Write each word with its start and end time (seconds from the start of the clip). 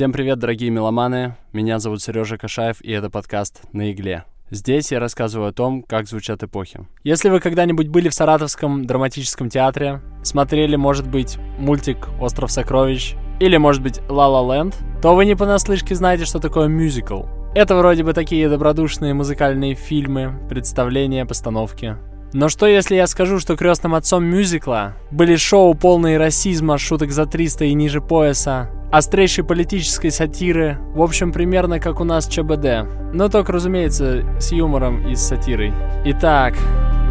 Всем 0.00 0.14
привет, 0.14 0.38
дорогие 0.38 0.70
меломаны! 0.70 1.36
Меня 1.52 1.78
зовут 1.78 2.00
Сережа 2.00 2.38
Кашаев, 2.38 2.80
и 2.80 2.90
это 2.90 3.10
подкаст 3.10 3.60
«На 3.74 3.92
игле». 3.92 4.24
Здесь 4.48 4.92
я 4.92 4.98
рассказываю 4.98 5.50
о 5.50 5.52
том, 5.52 5.82
как 5.82 6.08
звучат 6.08 6.42
эпохи. 6.42 6.86
Если 7.04 7.28
вы 7.28 7.38
когда-нибудь 7.38 7.88
были 7.88 8.08
в 8.08 8.14
Саратовском 8.14 8.86
драматическом 8.86 9.50
театре, 9.50 10.00
смотрели, 10.22 10.76
может 10.76 11.06
быть, 11.06 11.36
мультик 11.58 12.08
«Остров 12.18 12.50
сокровищ» 12.50 13.14
или, 13.40 13.58
может 13.58 13.82
быть, 13.82 14.00
«Ла 14.08 14.26
Ла 14.26 14.56
Ленд», 14.56 14.74
то 15.02 15.14
вы 15.14 15.26
не 15.26 15.36
понаслышке 15.36 15.94
знаете, 15.94 16.24
что 16.24 16.38
такое 16.38 16.66
мюзикл. 16.68 17.24
Это 17.54 17.76
вроде 17.76 18.02
бы 18.02 18.14
такие 18.14 18.48
добродушные 18.48 19.12
музыкальные 19.12 19.74
фильмы, 19.74 20.40
представления, 20.48 21.26
постановки. 21.26 21.98
Но 22.32 22.48
что 22.48 22.66
если 22.66 22.94
я 22.94 23.06
скажу, 23.06 23.40
что 23.40 23.56
крестным 23.56 23.94
отцом 23.94 24.24
мюзикла 24.24 24.94
были 25.10 25.36
шоу 25.36 25.74
полные 25.74 26.16
расизма, 26.16 26.78
шуток 26.78 27.10
за 27.10 27.26
300 27.26 27.64
и 27.64 27.74
ниже 27.74 28.00
пояса, 28.00 28.70
острейшей 28.92 29.44
политической 29.44 30.10
сатиры, 30.10 30.78
в 30.94 31.02
общем, 31.02 31.32
примерно 31.32 31.80
как 31.80 32.00
у 32.00 32.04
нас 32.04 32.28
ЧБД. 32.28 33.12
Но 33.12 33.28
только, 33.28 33.52
разумеется, 33.52 34.24
с 34.38 34.52
юмором 34.52 35.08
и 35.08 35.16
с 35.16 35.22
сатирой. 35.22 35.72
Итак, 36.04 36.54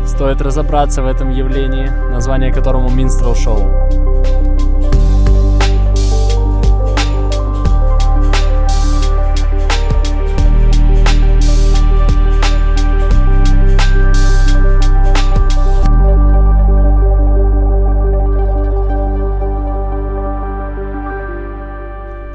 стоит 0.05 0.41
разобраться 0.41 1.01
в 1.01 1.07
этом 1.07 1.29
явлении, 1.29 1.87
название 2.11 2.53
которому 2.53 2.89
Минстрел 2.89 3.35
Шоу. 3.35 4.48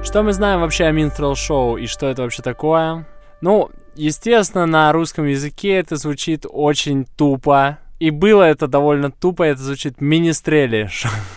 Что 0.04 0.22
мы 0.22 0.34
знаем 0.34 0.60
вообще 0.60 0.84
о 0.84 0.92
Минстрел 0.92 1.34
Шоу 1.34 1.78
и 1.78 1.86
что 1.86 2.06
это 2.06 2.22
вообще 2.22 2.42
такое? 2.42 3.08
Ну, 3.40 3.70
естественно, 3.96 4.66
на 4.66 4.92
русском 4.92 5.24
языке 5.24 5.70
это 5.76 5.96
звучит 5.96 6.44
очень 6.48 7.06
тупо. 7.16 7.78
И 7.98 8.10
было 8.10 8.42
это 8.42 8.68
довольно 8.68 9.10
тупо, 9.10 9.42
это 9.42 9.62
звучит 9.62 10.00
министрели. 10.02 10.88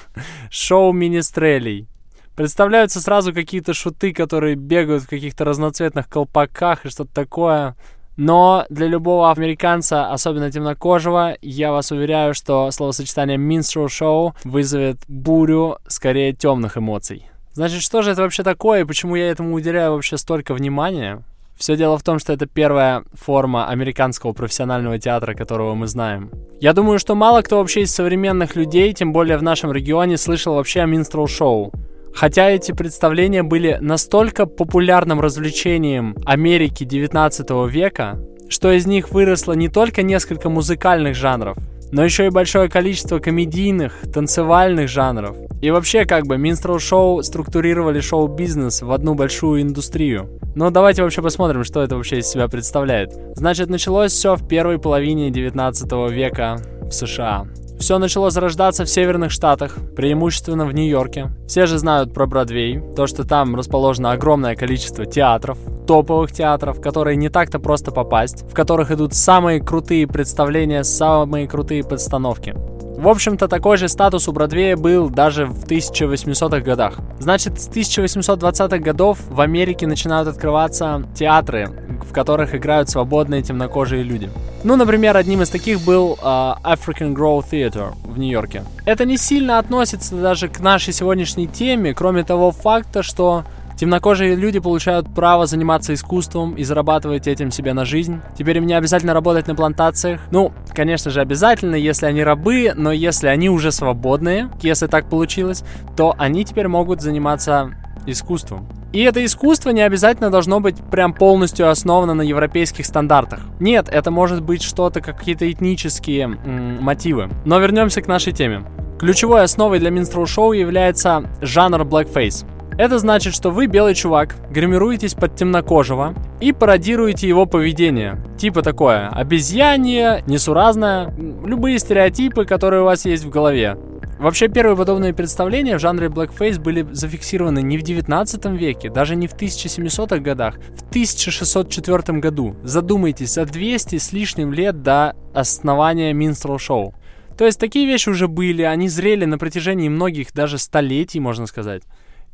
Шоу 0.52 0.92
министрелей. 0.92 1.88
Представляются 2.36 3.00
сразу 3.00 3.34
какие-то 3.34 3.74
шуты, 3.74 4.14
которые 4.14 4.56
бегают 4.56 5.04
в 5.04 5.10
каких-то 5.10 5.46
разноцветных 5.46 6.08
колпаках 6.10 6.86
и 6.86 6.90
что-то 6.90 7.14
такое. 7.14 7.76
Но 8.18 8.66
для 8.70 8.88
любого 8.88 9.32
американца, 9.32 10.12
особенно 10.12 10.52
темнокожего, 10.52 11.38
я 11.42 11.72
вас 11.72 11.92
уверяю, 11.92 12.34
что 12.34 12.70
словосочетание 12.72 13.38
minstrel 13.38 13.88
show 13.88 14.34
вызовет 14.44 14.98
бурю 15.08 15.78
скорее 15.88 16.34
темных 16.34 16.78
эмоций. 16.78 17.28
Значит, 17.58 17.82
что 17.82 18.04
же 18.04 18.12
это 18.12 18.22
вообще 18.22 18.44
такое 18.44 18.82
и 18.82 18.84
почему 18.84 19.16
я 19.16 19.32
этому 19.32 19.56
уделяю 19.56 19.94
вообще 19.94 20.18
столько 20.18 20.54
внимания? 20.54 21.24
Все 21.56 21.76
дело 21.76 21.98
в 21.98 22.04
том, 22.04 22.20
что 22.20 22.32
это 22.32 22.46
первая 22.46 23.04
форма 23.14 23.68
американского 23.68 24.34
профессионального 24.34 25.00
театра, 25.00 25.34
которого 25.34 25.74
мы 25.74 25.88
знаем. 25.88 26.30
Я 26.62 26.74
думаю, 26.74 27.00
что 27.00 27.16
мало 27.16 27.42
кто 27.42 27.58
вообще 27.58 27.82
из 27.82 27.92
современных 27.92 28.56
людей, 28.56 28.94
тем 28.94 29.12
более 29.12 29.40
в 29.40 29.42
нашем 29.42 29.72
регионе, 29.72 30.18
слышал 30.18 30.54
вообще 30.54 30.82
о 30.82 30.86
минстрел-шоу. 30.86 31.74
Хотя 32.14 32.48
эти 32.48 32.74
представления 32.74 33.42
были 33.42 33.80
настолько 33.82 34.46
популярным 34.46 35.20
развлечением 35.20 36.16
Америки 36.26 36.84
19 36.84 37.50
века, 37.72 38.20
что 38.50 38.72
из 38.72 38.86
них 38.86 39.10
выросло 39.10 39.54
не 39.54 39.68
только 39.68 40.04
несколько 40.04 40.52
музыкальных 40.52 41.16
жанров, 41.16 41.58
но 41.92 42.04
еще 42.04 42.28
и 42.28 42.30
большое 42.30 42.70
количество 42.70 43.20
комедийных, 43.20 43.94
танцевальных 44.14 44.90
жанров. 44.90 45.38
И 45.62 45.72
вообще, 45.72 46.06
как 46.06 46.28
бы, 46.28 46.38
минстрел 46.38 46.80
шоу 46.80 47.24
структурировали 47.24 48.00
шоу-бизнес 48.00 48.82
в 48.82 48.92
одну 48.92 49.16
большую 49.16 49.62
индустрию. 49.62 50.30
Но 50.56 50.70
давайте 50.70 51.04
вообще 51.04 51.22
посмотрим, 51.22 51.64
что 51.64 51.82
это 51.82 51.96
вообще 51.96 52.20
из 52.20 52.28
себя 52.28 52.48
представляет. 52.48 53.14
Значит, 53.36 53.70
началось 53.70 54.12
все 54.12 54.36
в 54.36 54.48
первой 54.48 54.80
половине 54.80 55.30
19 55.30 56.12
века 56.12 56.58
в 56.82 56.92
США. 56.92 57.48
Все 57.80 58.00
начало 58.00 58.32
зарождаться 58.32 58.86
в 58.86 58.90
северных 58.90 59.32
штатах, 59.32 59.78
преимущественно 59.96 60.66
в 60.66 60.74
Нью-Йорке. 60.74 61.30
Все 61.48 61.68
же 61.68 61.78
знают 61.78 62.12
про 62.12 62.26
Бродвей, 62.26 62.82
то, 62.96 63.06
что 63.06 63.24
там 63.24 63.56
расположено 63.56 64.12
огромное 64.12 64.56
количество 64.56 65.06
театров, 65.06 65.60
топовых 65.86 66.32
театров, 66.32 66.82
которые 66.82 67.16
не 67.18 67.30
так-то 67.30 67.60
просто 67.60 67.92
попасть, 67.92 68.44
в 68.50 68.54
которых 68.54 68.92
идут 68.92 69.14
самые 69.14 69.62
крутые 69.62 70.08
представления, 70.08 70.84
самые 70.84 71.48
крутые 71.48 71.84
постановки. 71.84 72.56
В 72.98 73.10
общем-то, 73.10 73.48
такой 73.48 73.78
же 73.78 73.90
статус 73.90 74.28
у 74.28 74.32
Бродвея 74.32 74.76
был 74.76 75.12
даже 75.12 75.46
в 75.46 75.66
1800-х 75.66 76.62
годах. 76.62 76.96
Значит, 77.20 77.62
с 77.62 77.70
1820-х 77.70 78.80
годов 78.80 79.20
в 79.30 79.40
Америке 79.40 79.86
начинают 79.86 80.28
открываться 80.28 81.04
театры, 81.14 81.70
в 82.04 82.12
которых 82.12 82.56
играют 82.56 82.90
свободные 82.90 83.44
темнокожие 83.44 84.02
люди. 84.02 84.32
Ну, 84.64 84.76
например, 84.78 85.16
одним 85.16 85.44
из 85.44 85.50
таких 85.50 85.86
был 85.86 86.18
uh, 86.20 86.56
African 86.64 87.14
Grove 87.14 87.46
Theater 87.52 87.94
в 88.04 88.18
Нью-Йорке. 88.18 88.64
Это 88.86 89.06
не 89.06 89.18
сильно 89.18 89.60
относится 89.60 90.16
даже 90.16 90.48
к 90.50 90.60
нашей 90.60 90.92
сегодняшней 90.92 91.46
теме, 91.46 91.94
кроме 91.94 92.24
того 92.24 92.52
факта, 92.52 93.04
что 93.04 93.44
Темнокожие 93.78 94.36
люди 94.36 94.60
получают 94.60 95.14
право 95.14 95.46
заниматься 95.46 95.94
искусством 95.94 96.56
и 96.56 96.64
зарабатывать 96.64 97.28
этим 97.28 97.52
себе 97.52 97.74
на 97.74 97.86
жизнь. 97.86 98.22
Теперь 98.36 98.58
им 98.58 98.66
не 98.66 98.74
обязательно 98.74 99.14
работать 99.14 99.48
на 99.48 99.54
плантациях. 99.54 100.20
Ну, 100.32 100.52
конечно 100.74 101.12
же, 101.12 101.22
обязательно, 101.22 101.76
если 101.76 102.08
они 102.08 102.24
рабы, 102.24 102.74
но 102.76 102.92
если 102.92 103.28
они 103.28 103.52
уже 103.52 103.72
свободные, 103.72 104.50
если 104.64 104.88
так 104.88 105.10
получилось, 105.10 105.64
то 105.96 106.16
они 106.18 106.44
теперь 106.44 106.68
могут 106.68 107.02
заниматься 107.02 107.70
искусством. 108.08 108.68
И 108.94 109.02
это 109.02 109.24
искусство 109.24 109.70
не 109.70 109.82
обязательно 109.82 110.32
должно 110.32 110.60
быть 110.60 110.78
прям 110.90 111.14
полностью 111.14 111.70
основано 111.70 112.16
на 112.16 112.24
европейских 112.24 112.86
стандартах. 112.86 113.42
Нет, 113.60 113.90
это 113.90 114.10
может 114.10 114.42
быть 114.42 114.64
что-то, 114.64 115.02
какие-то 115.02 115.52
этнические 115.52 116.24
м- 116.24 116.82
мотивы. 116.82 117.30
Но 117.46 117.60
вернемся 117.60 118.02
к 118.02 118.08
нашей 118.08 118.34
теме. 118.34 118.64
Ключевой 118.98 119.44
основой 119.44 119.78
для 119.78 119.92
минстрел-шоу 119.92 120.54
является 120.54 121.26
жанр 121.42 121.82
blackface. 121.82 122.46
Это 122.78 123.00
значит, 123.00 123.34
что 123.34 123.50
вы, 123.50 123.66
белый 123.66 123.96
чувак, 123.96 124.36
гримируетесь 124.52 125.16
под 125.16 125.36
темнокожего 125.36 126.14
и 126.40 126.54
пародируете 126.54 127.28
его 127.28 127.48
поведение. 127.48 128.22
Типа 128.38 128.62
такое, 128.62 129.10
обезьянье, 129.10 130.24
несуразное, 130.28 131.12
любые 131.44 131.80
стереотипы, 131.80 132.46
которые 132.46 132.84
у 132.84 132.86
вас 132.86 133.06
есть 133.06 133.24
в 133.24 133.32
голове. 133.32 133.78
Вообще, 134.20 134.48
первые 134.48 134.78
подобные 134.78 135.12
представления 135.12 135.78
в 135.78 135.82
жанре 135.82 136.08
blackface 136.08 136.60
были 136.60 136.86
зафиксированы 136.92 137.64
не 137.64 137.80
в 137.80 137.82
19 137.82 138.46
веке, 138.46 138.92
даже 138.92 139.16
не 139.16 139.28
в 139.28 139.34
1700-х 139.34 140.20
годах, 140.20 140.60
в 140.76 140.88
1604 140.90 142.20
году. 142.20 142.56
Задумайтесь, 142.64 143.34
за 143.34 143.46
200 143.46 143.98
с 143.98 144.14
лишним 144.14 144.54
лет 144.54 144.84
до 144.84 145.16
основания 145.34 146.14
minstrel 146.14 146.60
шоу. 146.60 146.94
То 147.38 147.46
есть 147.46 147.60
такие 147.60 147.88
вещи 147.88 148.10
уже 148.10 148.28
были, 148.28 148.62
они 148.62 148.88
зрели 148.88 149.26
на 149.26 149.40
протяжении 149.40 149.90
многих, 149.90 150.34
даже 150.34 150.60
столетий, 150.60 151.20
можно 151.20 151.48
сказать. 151.48 151.82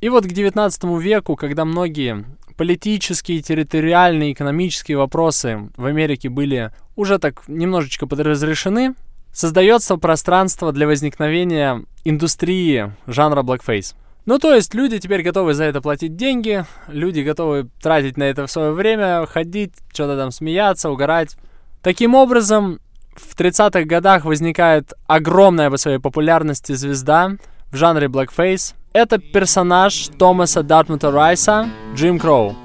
И 0.03 0.09
вот 0.09 0.25
к 0.25 0.33
19 0.33 0.83
веку, 0.99 1.37
когда 1.37 1.63
многие 1.63 2.25
политические, 2.57 3.41
территориальные, 3.41 4.33
экономические 4.33 4.97
вопросы 4.97 5.69
в 5.77 5.85
Америке 5.85 6.27
были 6.27 6.73
уже 6.97 7.19
так 7.19 7.47
немножечко 7.47 8.05
подразрешены, 8.05 8.95
создается 9.31 9.95
пространство 9.95 10.73
для 10.73 10.87
возникновения 10.87 11.85
индустрии 12.03 12.91
жанра 13.07 13.43
blackface. 13.43 13.95
Ну, 14.25 14.39
то 14.39 14.53
есть 14.53 14.73
люди 14.73 14.99
теперь 14.99 15.23
готовы 15.23 15.53
за 15.53 15.63
это 15.63 15.79
платить 15.79 16.17
деньги, 16.17 16.65
люди 16.89 17.21
готовы 17.21 17.69
тратить 17.81 18.17
на 18.17 18.23
это 18.23 18.45
свое 18.47 18.73
время, 18.73 19.25
ходить, 19.25 19.71
что-то 19.93 20.17
там 20.17 20.31
смеяться, 20.31 20.89
угорать. 20.89 21.37
Таким 21.81 22.13
образом, 22.13 22.81
в 23.15 23.39
30-х 23.39 23.85
годах 23.85 24.25
возникает 24.25 24.91
огромная 25.07 25.71
по 25.71 25.77
своей 25.77 25.99
популярности 25.99 26.73
звезда 26.73 27.37
в 27.71 27.77
жанре 27.77 28.07
blackface, 28.07 28.75
Это 28.92 29.18
персонаж 29.18 30.08
Томаса 30.18 30.62
Дартмута 30.62 31.10
Райса, 31.10 31.68
Джим 31.94 32.18
Кроу. 32.18 32.56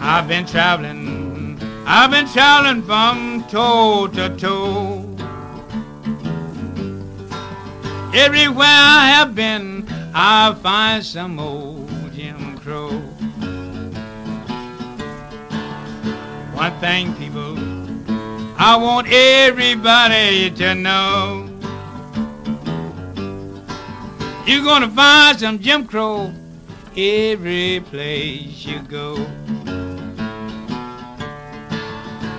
I've 0.00 0.28
been 0.28 0.46
traveling, 0.46 1.58
I've 1.86 2.10
been 2.10 2.26
traveling 2.28 2.82
from 2.82 3.44
toe 3.50 4.06
to 4.08 4.28
toe. 4.36 5.02
Everywhere 8.14 8.68
I 8.68 9.06
have 9.16 9.34
been, 9.34 9.86
I 10.14 10.54
find 10.62 11.04
some 11.04 11.40
old 11.40 11.90
Jim 12.14 12.56
Crow. 12.58 12.90
One 16.54 16.72
thing, 16.80 17.12
people, 17.16 17.58
I 18.56 18.76
want 18.76 19.08
everybody 19.10 20.50
to 20.52 20.74
know. 20.76 21.47
You're 24.49 24.63
gonna 24.63 24.89
find 24.89 25.39
some 25.39 25.59
Jim 25.59 25.85
Crow 25.85 26.33
every 26.97 27.81
place 27.81 28.65
you 28.65 28.79
go. 28.79 29.15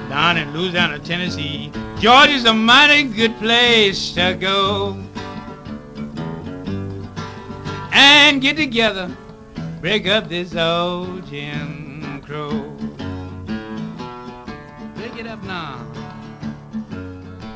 Down 0.09 0.37
in 0.37 0.53
Louisiana, 0.53 0.99
Tennessee, 0.99 1.71
Georgia's 2.01 2.47
a 2.47 2.53
mighty 2.53 3.05
good 3.05 3.39
place 3.39 4.11
to 4.15 4.35
go. 4.35 4.99
And 7.93 8.43
get 8.43 8.57
together 8.57 9.09
break 9.81 10.09
up 10.09 10.29
this 10.29 10.57
old 10.57 11.25
Jim 11.31 12.21
Crow. 12.27 12.75
Pick 14.97 15.17
it 15.17 15.29
up 15.29 15.45
now. 15.45 15.79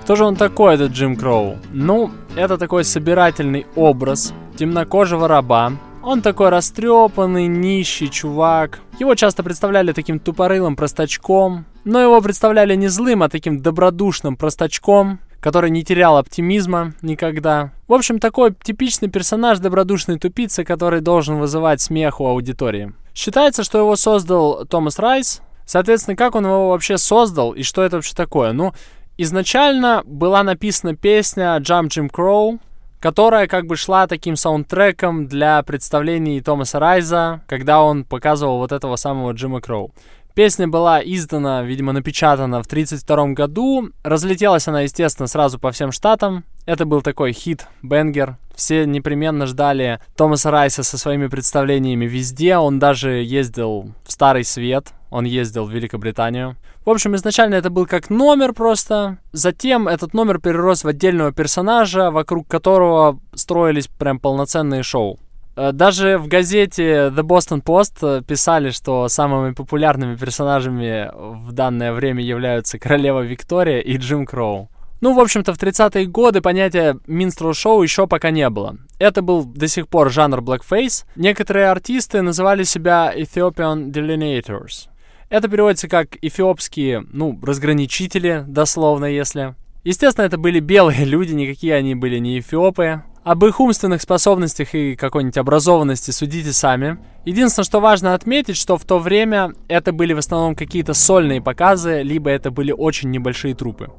Кто 0.04 0.14
же 0.14 0.24
он 0.24 0.36
такой, 0.36 0.74
этот 0.74 0.92
Джим 0.92 1.16
Кроу? 1.16 1.58
Ну, 1.72 2.12
это 2.36 2.58
такой 2.58 2.84
собирательный 2.84 3.66
образ 3.74 4.34
темнокожего 4.56 5.28
раба. 5.28 5.72
Он 6.02 6.20
такой 6.20 6.50
растрепанный, 6.50 7.46
нищий 7.46 8.10
чувак. 8.10 8.80
Его 8.98 9.14
часто 9.14 9.42
представляли 9.42 9.92
таким 9.92 10.18
тупорылым 10.18 10.76
простачком, 10.76 11.64
но 11.84 12.00
его 12.00 12.20
представляли 12.20 12.74
не 12.74 12.88
злым, 12.88 13.22
а 13.22 13.28
таким 13.28 13.60
добродушным 13.60 14.36
простачком, 14.36 15.20
который 15.40 15.70
не 15.70 15.82
терял 15.82 16.16
оптимизма 16.16 16.94
никогда. 17.02 17.72
В 17.88 17.94
общем, 17.94 18.18
такой 18.18 18.54
типичный 18.54 19.08
персонаж 19.08 19.58
добродушной 19.58 20.18
тупицы, 20.18 20.64
который 20.64 21.00
должен 21.00 21.38
вызывать 21.38 21.80
смех 21.80 22.20
у 22.20 22.26
аудитории. 22.26 22.92
Считается, 23.14 23.62
что 23.62 23.78
его 23.78 23.96
создал 23.96 24.66
Томас 24.66 24.98
Райс. 24.98 25.40
Соответственно, 25.66 26.16
как 26.16 26.34
он 26.34 26.44
его 26.44 26.70
вообще 26.70 26.98
создал 26.98 27.52
и 27.52 27.62
что 27.62 27.82
это 27.82 27.96
вообще 27.96 28.14
такое? 28.14 28.52
Ну, 28.52 28.72
изначально 29.16 30.02
была 30.04 30.42
написана 30.42 30.94
песня 30.94 31.56
Jump 31.58 31.88
Jim 31.88 32.10
Crow, 32.10 32.58
которая 33.04 33.48
как 33.48 33.66
бы 33.66 33.76
шла 33.76 34.06
таким 34.06 34.34
саундтреком 34.34 35.26
для 35.26 35.62
представлений 35.62 36.40
Томаса 36.40 36.78
Райза, 36.78 37.42
когда 37.46 37.82
он 37.82 38.02
показывал 38.02 38.56
вот 38.56 38.72
этого 38.72 38.96
самого 38.96 39.32
Джима 39.32 39.60
Кроу. 39.60 39.92
Песня 40.32 40.68
была 40.68 41.02
издана, 41.04 41.62
видимо, 41.64 41.92
напечатана 41.92 42.62
в 42.62 42.66
1932 42.66 43.34
году. 43.34 43.90
Разлетелась 44.04 44.68
она, 44.68 44.80
естественно, 44.80 45.26
сразу 45.26 45.58
по 45.58 45.70
всем 45.70 45.92
штатам. 45.92 46.44
Это 46.64 46.86
был 46.86 47.02
такой 47.02 47.34
хит, 47.34 47.68
бенгер. 47.82 48.38
Все 48.54 48.86
непременно 48.86 49.46
ждали 49.46 50.00
Томаса 50.16 50.50
Райса 50.50 50.82
со 50.82 50.96
своими 50.96 51.26
представлениями 51.26 52.06
везде. 52.06 52.56
Он 52.56 52.78
даже 52.78 53.22
ездил 53.22 53.92
в 54.04 54.12
Старый 54.12 54.44
Свет, 54.44 54.92
он 55.10 55.24
ездил 55.24 55.64
в 55.66 55.72
Великобританию. 55.72 56.56
В 56.84 56.90
общем, 56.90 57.16
изначально 57.16 57.54
это 57.54 57.70
был 57.70 57.86
как 57.86 58.10
номер 58.10 58.52
просто. 58.52 59.18
Затем 59.32 59.88
этот 59.88 60.12
номер 60.12 60.38
перерос 60.38 60.84
в 60.84 60.88
отдельного 60.88 61.32
персонажа, 61.32 62.10
вокруг 62.10 62.46
которого 62.46 63.18
строились 63.34 63.88
прям 63.88 64.18
полноценные 64.18 64.82
шоу. 64.82 65.18
Э, 65.56 65.72
даже 65.72 66.18
в 66.18 66.28
газете 66.28 67.08
The 67.08 67.22
Boston 67.22 67.62
Post 67.62 68.24
писали, 68.24 68.70
что 68.70 69.08
самыми 69.08 69.54
популярными 69.54 70.16
персонажами 70.16 71.10
в 71.14 71.52
данное 71.52 71.92
время 71.92 72.22
являются 72.22 72.78
королева 72.78 73.20
Виктория 73.20 73.80
и 73.80 73.96
Джим 73.96 74.26
Кроу. 74.26 74.68
Ну, 75.04 75.12
в 75.12 75.20
общем-то, 75.20 75.52
в 75.52 75.58
30-е 75.58 76.06
годы 76.06 76.40
понятия 76.40 76.96
minstrel 77.06 77.52
шоу 77.52 77.82
еще 77.82 78.06
пока 78.06 78.30
не 78.30 78.48
было. 78.48 78.78
Это 78.98 79.20
был 79.20 79.44
до 79.44 79.68
сих 79.68 79.86
пор 79.86 80.10
жанр 80.10 80.38
blackface. 80.38 81.04
Некоторые 81.14 81.66
артисты 81.66 82.22
называли 82.22 82.62
себя 82.62 83.12
Ethiopian 83.14 83.90
Delineators. 83.90 84.88
Это 85.28 85.48
переводится 85.48 85.88
как 85.88 86.16
эфиопские, 86.22 87.04
ну, 87.12 87.38
разграничители, 87.42 88.44
дословно, 88.48 89.04
если. 89.04 89.54
Естественно, 89.82 90.24
это 90.24 90.38
были 90.38 90.58
белые 90.58 91.04
люди, 91.04 91.34
никакие 91.34 91.74
они 91.74 91.94
были 91.94 92.16
не 92.16 92.38
эфиопы. 92.38 93.02
Об 93.24 93.44
их 93.44 93.60
умственных 93.60 94.00
способностях 94.00 94.74
и 94.74 94.96
какой-нибудь 94.96 95.36
образованности 95.36 96.12
судите 96.12 96.54
сами. 96.54 96.96
Единственное, 97.26 97.66
что 97.66 97.80
важно 97.80 98.14
отметить, 98.14 98.56
что 98.56 98.78
в 98.78 98.86
то 98.86 98.98
время 98.98 99.52
это 99.68 99.92
были 99.92 100.14
в 100.14 100.18
основном 100.18 100.54
какие-то 100.54 100.94
сольные 100.94 101.42
показы, 101.42 102.00
либо 102.00 102.30
это 102.30 102.50
были 102.50 102.72
очень 102.72 103.10
небольшие 103.10 103.54
трупы. 103.54 103.90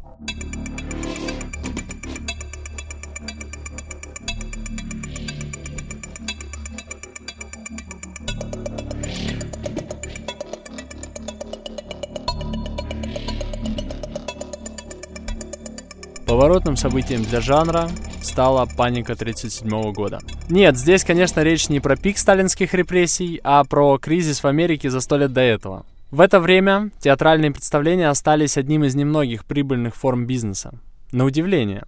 Поворотным 16.36 16.76
событием 16.76 17.24
для 17.24 17.40
жанра 17.40 17.90
стала 18.22 18.66
паника 18.66 19.14
1937 19.14 19.94
года. 19.94 20.20
Нет, 20.50 20.76
здесь, 20.76 21.06
конечно, 21.06 21.40
речь 21.40 21.70
не 21.70 21.80
про 21.80 21.96
пик 21.96 22.18
сталинских 22.18 22.74
репрессий, 22.74 23.40
а 23.42 23.64
про 23.64 23.98
кризис 23.98 24.44
в 24.44 24.46
Америке 24.46 24.90
за 24.90 25.00
сто 25.00 25.16
лет 25.16 25.32
до 25.32 25.40
этого. 25.40 25.86
В 26.12 26.20
это 26.20 26.42
время 26.42 26.92
театральные 27.00 27.52
представления 27.52 28.10
остались 28.10 28.58
одним 28.58 28.84
из 28.84 28.96
немногих 28.96 29.46
прибыльных 29.46 29.96
форм 29.96 30.26
бизнеса. 30.26 30.78
На 31.14 31.24
удивление. 31.24 31.86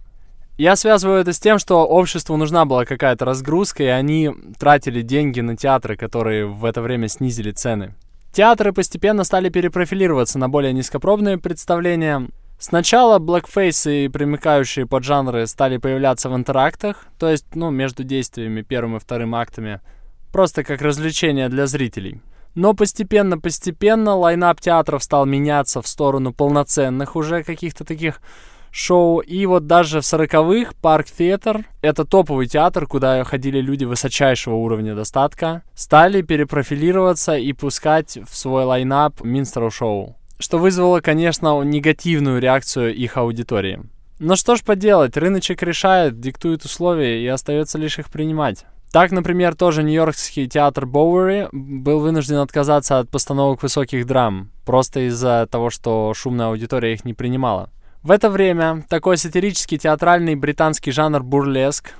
Я 0.56 0.76
связываю 0.76 1.20
это 1.20 1.34
с 1.34 1.38
тем, 1.38 1.58
что 1.58 1.86
обществу 1.86 2.34
нужна 2.38 2.64
была 2.64 2.86
какая-то 2.86 3.26
разгрузка, 3.26 3.82
и 3.82 3.88
они 3.88 4.30
тратили 4.58 5.02
деньги 5.02 5.42
на 5.42 5.58
театры, 5.58 5.94
которые 5.94 6.46
в 6.46 6.64
это 6.64 6.80
время 6.80 7.08
снизили 7.08 7.50
цены. 7.50 7.96
Театры 8.32 8.72
постепенно 8.72 9.24
стали 9.24 9.50
перепрофилироваться 9.50 10.38
на 10.38 10.48
более 10.48 10.72
низкопробные 10.72 11.36
представления, 11.36 12.28
Сначала 12.58 13.20
блэкфейсы 13.20 14.06
и 14.06 14.08
примыкающие 14.08 14.84
поджанры 14.84 15.46
стали 15.46 15.76
появляться 15.76 16.28
в 16.28 16.34
интерактах, 16.34 17.06
то 17.16 17.28
есть, 17.28 17.54
ну, 17.54 17.70
между 17.70 18.02
действиями 18.02 18.62
первым 18.62 18.96
и 18.96 18.98
вторым 18.98 19.36
актами, 19.36 19.80
просто 20.32 20.64
как 20.64 20.82
развлечение 20.82 21.48
для 21.48 21.68
зрителей. 21.68 22.20
Но 22.56 22.74
постепенно-постепенно 22.74 24.16
лайнап 24.16 24.60
театров 24.60 25.04
стал 25.04 25.24
меняться 25.24 25.80
в 25.80 25.86
сторону 25.86 26.32
полноценных 26.32 27.14
уже 27.14 27.44
каких-то 27.44 27.84
таких 27.84 28.20
шоу. 28.72 29.20
И 29.20 29.46
вот 29.46 29.68
даже 29.68 30.00
в 30.00 30.06
сороковых 30.06 30.74
Парк 30.74 31.06
Театр, 31.06 31.64
это 31.80 32.04
топовый 32.04 32.48
театр, 32.48 32.88
куда 32.88 33.22
ходили 33.22 33.60
люди 33.60 33.84
высочайшего 33.84 34.56
уровня 34.56 34.96
достатка, 34.96 35.62
стали 35.74 36.22
перепрофилироваться 36.22 37.36
и 37.36 37.52
пускать 37.52 38.18
в 38.28 38.36
свой 38.36 38.64
лайнап 38.64 39.22
minstrel 39.22 39.70
шоу 39.70 40.17
что 40.38 40.58
вызвало, 40.58 41.00
конечно, 41.00 41.62
негативную 41.62 42.40
реакцию 42.40 42.94
их 42.94 43.16
аудитории. 43.16 43.82
Но 44.18 44.34
что 44.34 44.56
ж 44.56 44.62
поделать, 44.62 45.16
рыночек 45.16 45.62
решает, 45.62 46.20
диктует 46.20 46.64
условия 46.64 47.22
и 47.22 47.26
остается 47.26 47.78
лишь 47.78 47.98
их 47.98 48.10
принимать. 48.10 48.64
Так, 48.90 49.12
например, 49.12 49.54
тоже 49.54 49.82
нью-йоркский 49.82 50.48
театр 50.48 50.86
Боуэри 50.86 51.48
был 51.52 52.00
вынужден 52.00 52.36
отказаться 52.36 52.98
от 52.98 53.10
постановок 53.10 53.62
высоких 53.62 54.06
драм, 54.06 54.50
просто 54.64 55.08
из-за 55.08 55.46
того, 55.50 55.68
что 55.68 56.14
шумная 56.14 56.46
аудитория 56.46 56.94
их 56.94 57.04
не 57.04 57.12
принимала. 57.12 57.70
В 58.02 58.10
это 58.10 58.30
время 58.30 58.84
такой 58.88 59.18
сатирический 59.18 59.76
театральный 59.76 60.36
британский 60.36 60.90
жанр 60.90 61.22
бурлеск 61.22 61.92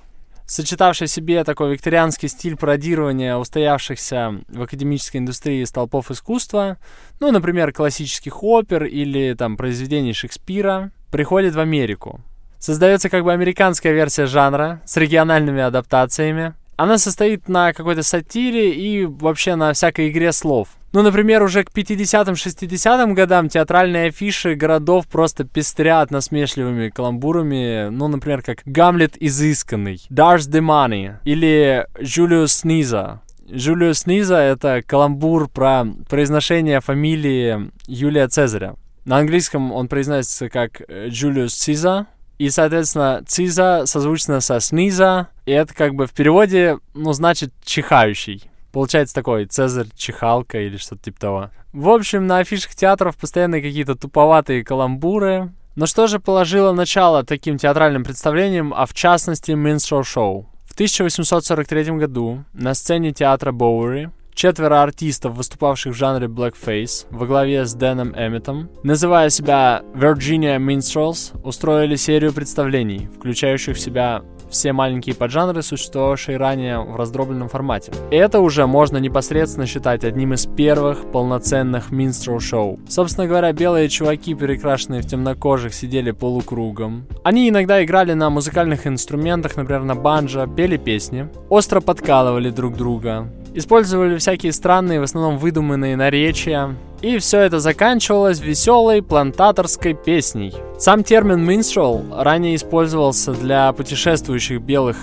сочетавший 0.48 1.06
в 1.06 1.10
себе 1.10 1.44
такой 1.44 1.72
викторианский 1.72 2.28
стиль 2.28 2.56
пародирования 2.56 3.36
устоявшихся 3.36 4.40
в 4.48 4.62
академической 4.62 5.18
индустрии 5.18 5.62
столпов 5.64 6.10
искусства, 6.10 6.78
ну, 7.20 7.30
например, 7.30 7.72
классических 7.72 8.42
опер 8.42 8.84
или 8.84 9.34
там 9.34 9.56
произведений 9.56 10.14
Шекспира, 10.14 10.90
приходит 11.10 11.54
в 11.54 11.60
Америку. 11.60 12.20
Создается 12.58 13.08
как 13.10 13.24
бы 13.24 13.32
американская 13.32 13.92
версия 13.92 14.26
жанра 14.26 14.80
с 14.84 14.96
региональными 14.96 15.62
адаптациями. 15.62 16.54
Она 16.78 16.96
состоит 16.96 17.48
на 17.48 17.72
какой-то 17.72 18.04
сатире 18.04 18.72
и 18.72 19.04
вообще 19.04 19.56
на 19.56 19.72
всякой 19.72 20.10
игре 20.10 20.30
слов. 20.30 20.68
Ну, 20.92 21.02
например, 21.02 21.42
уже 21.42 21.64
к 21.64 21.70
50-60-м 21.76 23.14
годам 23.14 23.48
театральные 23.48 24.10
афиши 24.10 24.54
городов 24.54 25.08
просто 25.08 25.42
пестрят 25.42 26.12
насмешливыми 26.12 26.90
каламбурами, 26.90 27.88
ну, 27.88 28.06
например, 28.06 28.42
как 28.42 28.60
«Гамлет 28.64 29.16
изысканный», 29.18 30.06
«Dar's 30.08 30.48
the 30.48 30.60
money» 30.60 31.16
или 31.24 31.84
«Джулиус 32.00 32.62
Низа». 32.62 33.22
Джулиус 33.50 34.06
Низа— 34.06 34.36
это 34.36 34.80
каламбур 34.86 35.48
про 35.48 35.84
произношение 36.08 36.80
фамилии 36.80 37.72
Юлия 37.88 38.28
Цезаря. 38.28 38.76
На 39.04 39.16
английском 39.18 39.72
он 39.72 39.88
произносится 39.88 40.48
как 40.48 40.82
Джулиус 40.88 41.54
Циза, 41.54 42.06
и, 42.38 42.50
соответственно, 42.50 43.22
Циза 43.26 43.82
созвучно 43.86 44.40
со 44.40 44.60
Сниза, 44.60 45.28
и 45.44 45.52
это 45.52 45.74
как 45.74 45.94
бы 45.94 46.06
в 46.06 46.12
переводе, 46.12 46.78
ну, 46.94 47.12
значит 47.12 47.52
чихающий. 47.64 48.48
Получается 48.72 49.14
такой 49.14 49.46
Цезарь 49.46 49.88
чихалка 49.96 50.60
или 50.60 50.76
что-то 50.76 51.02
типа 51.02 51.20
того. 51.20 51.50
В 51.72 51.88
общем, 51.88 52.26
на 52.26 52.38
афишах 52.38 52.74
театров 52.74 53.16
постоянно 53.16 53.60
какие-то 53.60 53.94
туповатые 53.94 54.64
каламбуры. 54.64 55.52
Но 55.74 55.86
что 55.86 56.06
же 56.06 56.18
положило 56.18 56.72
начало 56.72 57.24
таким 57.24 57.56
театральным 57.56 58.04
представлениям, 58.04 58.72
а 58.74 58.86
в 58.86 58.94
частности 58.94 59.52
minstrel 59.52 60.02
шоу? 60.04 60.48
В 60.64 60.74
1843 60.74 61.92
году 61.96 62.44
на 62.52 62.74
сцене 62.74 63.12
театра 63.12 63.52
Боуэри 63.52 64.10
четверо 64.38 64.84
артистов, 64.84 65.34
выступавших 65.34 65.92
в 65.92 65.96
жанре 65.96 66.28
blackface, 66.28 67.06
во 67.10 67.26
главе 67.26 67.66
с 67.66 67.74
Дэном 67.74 68.14
Эмметом, 68.16 68.70
называя 68.84 69.30
себя 69.30 69.82
Virginia 69.94 70.58
Minstrels, 70.58 71.36
устроили 71.42 71.96
серию 71.96 72.32
представлений, 72.32 73.08
включающих 73.18 73.76
в 73.76 73.80
себя 73.80 74.22
все 74.48 74.72
маленькие 74.72 75.14
поджанры, 75.14 75.62
существовавшие 75.62 76.38
ранее 76.38 76.80
в 76.80 76.96
раздробленном 76.96 77.48
формате. 77.48 77.92
Это 78.10 78.40
уже 78.40 78.66
можно 78.66 78.96
непосредственно 78.98 79.66
считать 79.66 80.04
одним 80.04 80.34
из 80.34 80.46
первых 80.46 81.10
полноценных 81.10 81.90
минстрел 81.90 82.40
шоу. 82.40 82.80
Собственно 82.88 83.26
говоря, 83.26 83.52
белые 83.52 83.88
чуваки, 83.88 84.34
перекрашенные 84.34 85.02
в 85.02 85.06
темнокожих, 85.06 85.74
сидели 85.74 86.12
полукругом. 86.12 87.06
Они 87.24 87.48
иногда 87.48 87.84
играли 87.84 88.14
на 88.14 88.30
музыкальных 88.30 88.86
инструментах, 88.86 89.56
например, 89.56 89.82
на 89.82 89.94
банджо, 89.94 90.46
пели 90.46 90.76
песни, 90.76 91.28
остро 91.48 91.80
подкалывали 91.80 92.50
друг 92.50 92.76
друга, 92.76 93.30
использовали 93.54 94.18
всякие 94.18 94.52
странные, 94.52 95.00
в 95.00 95.04
основном 95.04 95.38
выдуманные 95.38 95.96
наречия, 95.96 96.74
и 97.00 97.18
все 97.18 97.40
это 97.40 97.60
заканчивалось 97.60 98.40
веселой 98.40 99.02
плантаторской 99.02 99.94
песней. 99.94 100.52
Сам 100.78 101.04
термин 101.04 101.48
minstrel 101.48 102.22
ранее 102.22 102.56
использовался 102.56 103.32
для 103.32 103.72
путешествующих 103.72 104.60
белых 104.60 104.96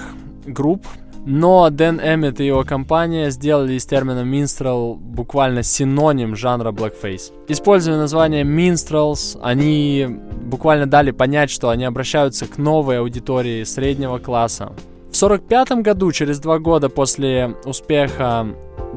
групп, 0.45 0.85
но 1.25 1.69
Дэн 1.71 1.99
Эммет 1.99 2.39
и 2.39 2.45
его 2.45 2.63
компания 2.63 3.31
сделали 3.31 3.73
из 3.73 3.85
термина 3.85 4.23
minstrel 4.23 4.95
буквально 4.95 5.63
синоним 5.63 6.35
жанра 6.35 6.71
blackface. 6.71 7.31
Используя 7.47 7.97
название 7.97 8.43
minstrels, 8.43 9.39
они 9.41 10.05
буквально 10.43 10.85
дали 10.85 11.09
понять, 11.09 11.49
что 11.49 11.69
они 11.69 11.83
обращаются 11.83 12.45
к 12.45 12.59
новой 12.59 12.99
аудитории 12.99 13.63
среднего 13.63 14.19
класса. 14.19 14.73
В 15.15 15.23
1945 15.23 15.81
году, 15.81 16.11
через 16.11 16.39
два 16.39 16.59
года 16.59 16.89
после 16.89 17.55
успеха 17.63 18.47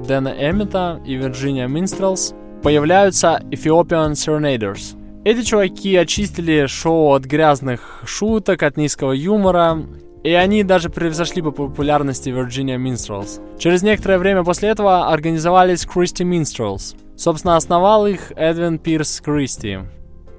Дэна 0.05 0.35
Эммета 0.37 1.01
и 1.07 1.15
Вирджиния 1.15 1.69
Minstrels, 1.69 2.35
появляются 2.61 3.41
Ethiopian 3.53 4.15
Serenaders. 4.15 4.97
Эти 5.25 5.43
чуваки 5.43 5.95
очистили 5.95 6.67
шоу 6.67 7.13
от 7.13 7.23
грязных 7.23 8.03
шуток, 8.05 8.65
от 8.65 8.77
низкого 8.77 9.13
юмора, 9.13 9.79
и 10.25 10.33
они 10.33 10.65
даже 10.65 10.91
превзошли 10.91 11.41
по 11.41 11.53
популярности 11.53 12.31
Virginia 12.31 12.83
Minstrels. 12.83 13.41
Через 13.57 13.85
некоторое 13.85 14.19
время 14.19 14.43
после 14.43 14.71
этого 14.71 15.13
организовались 15.13 15.87
Christy 15.87 16.29
Minstrels. 16.29 16.97
Собственно, 17.17 17.55
основал 17.55 18.09
их 18.09 18.33
Эдвин 18.35 18.81
Пирс 18.81 19.21
Кристи. 19.21 19.79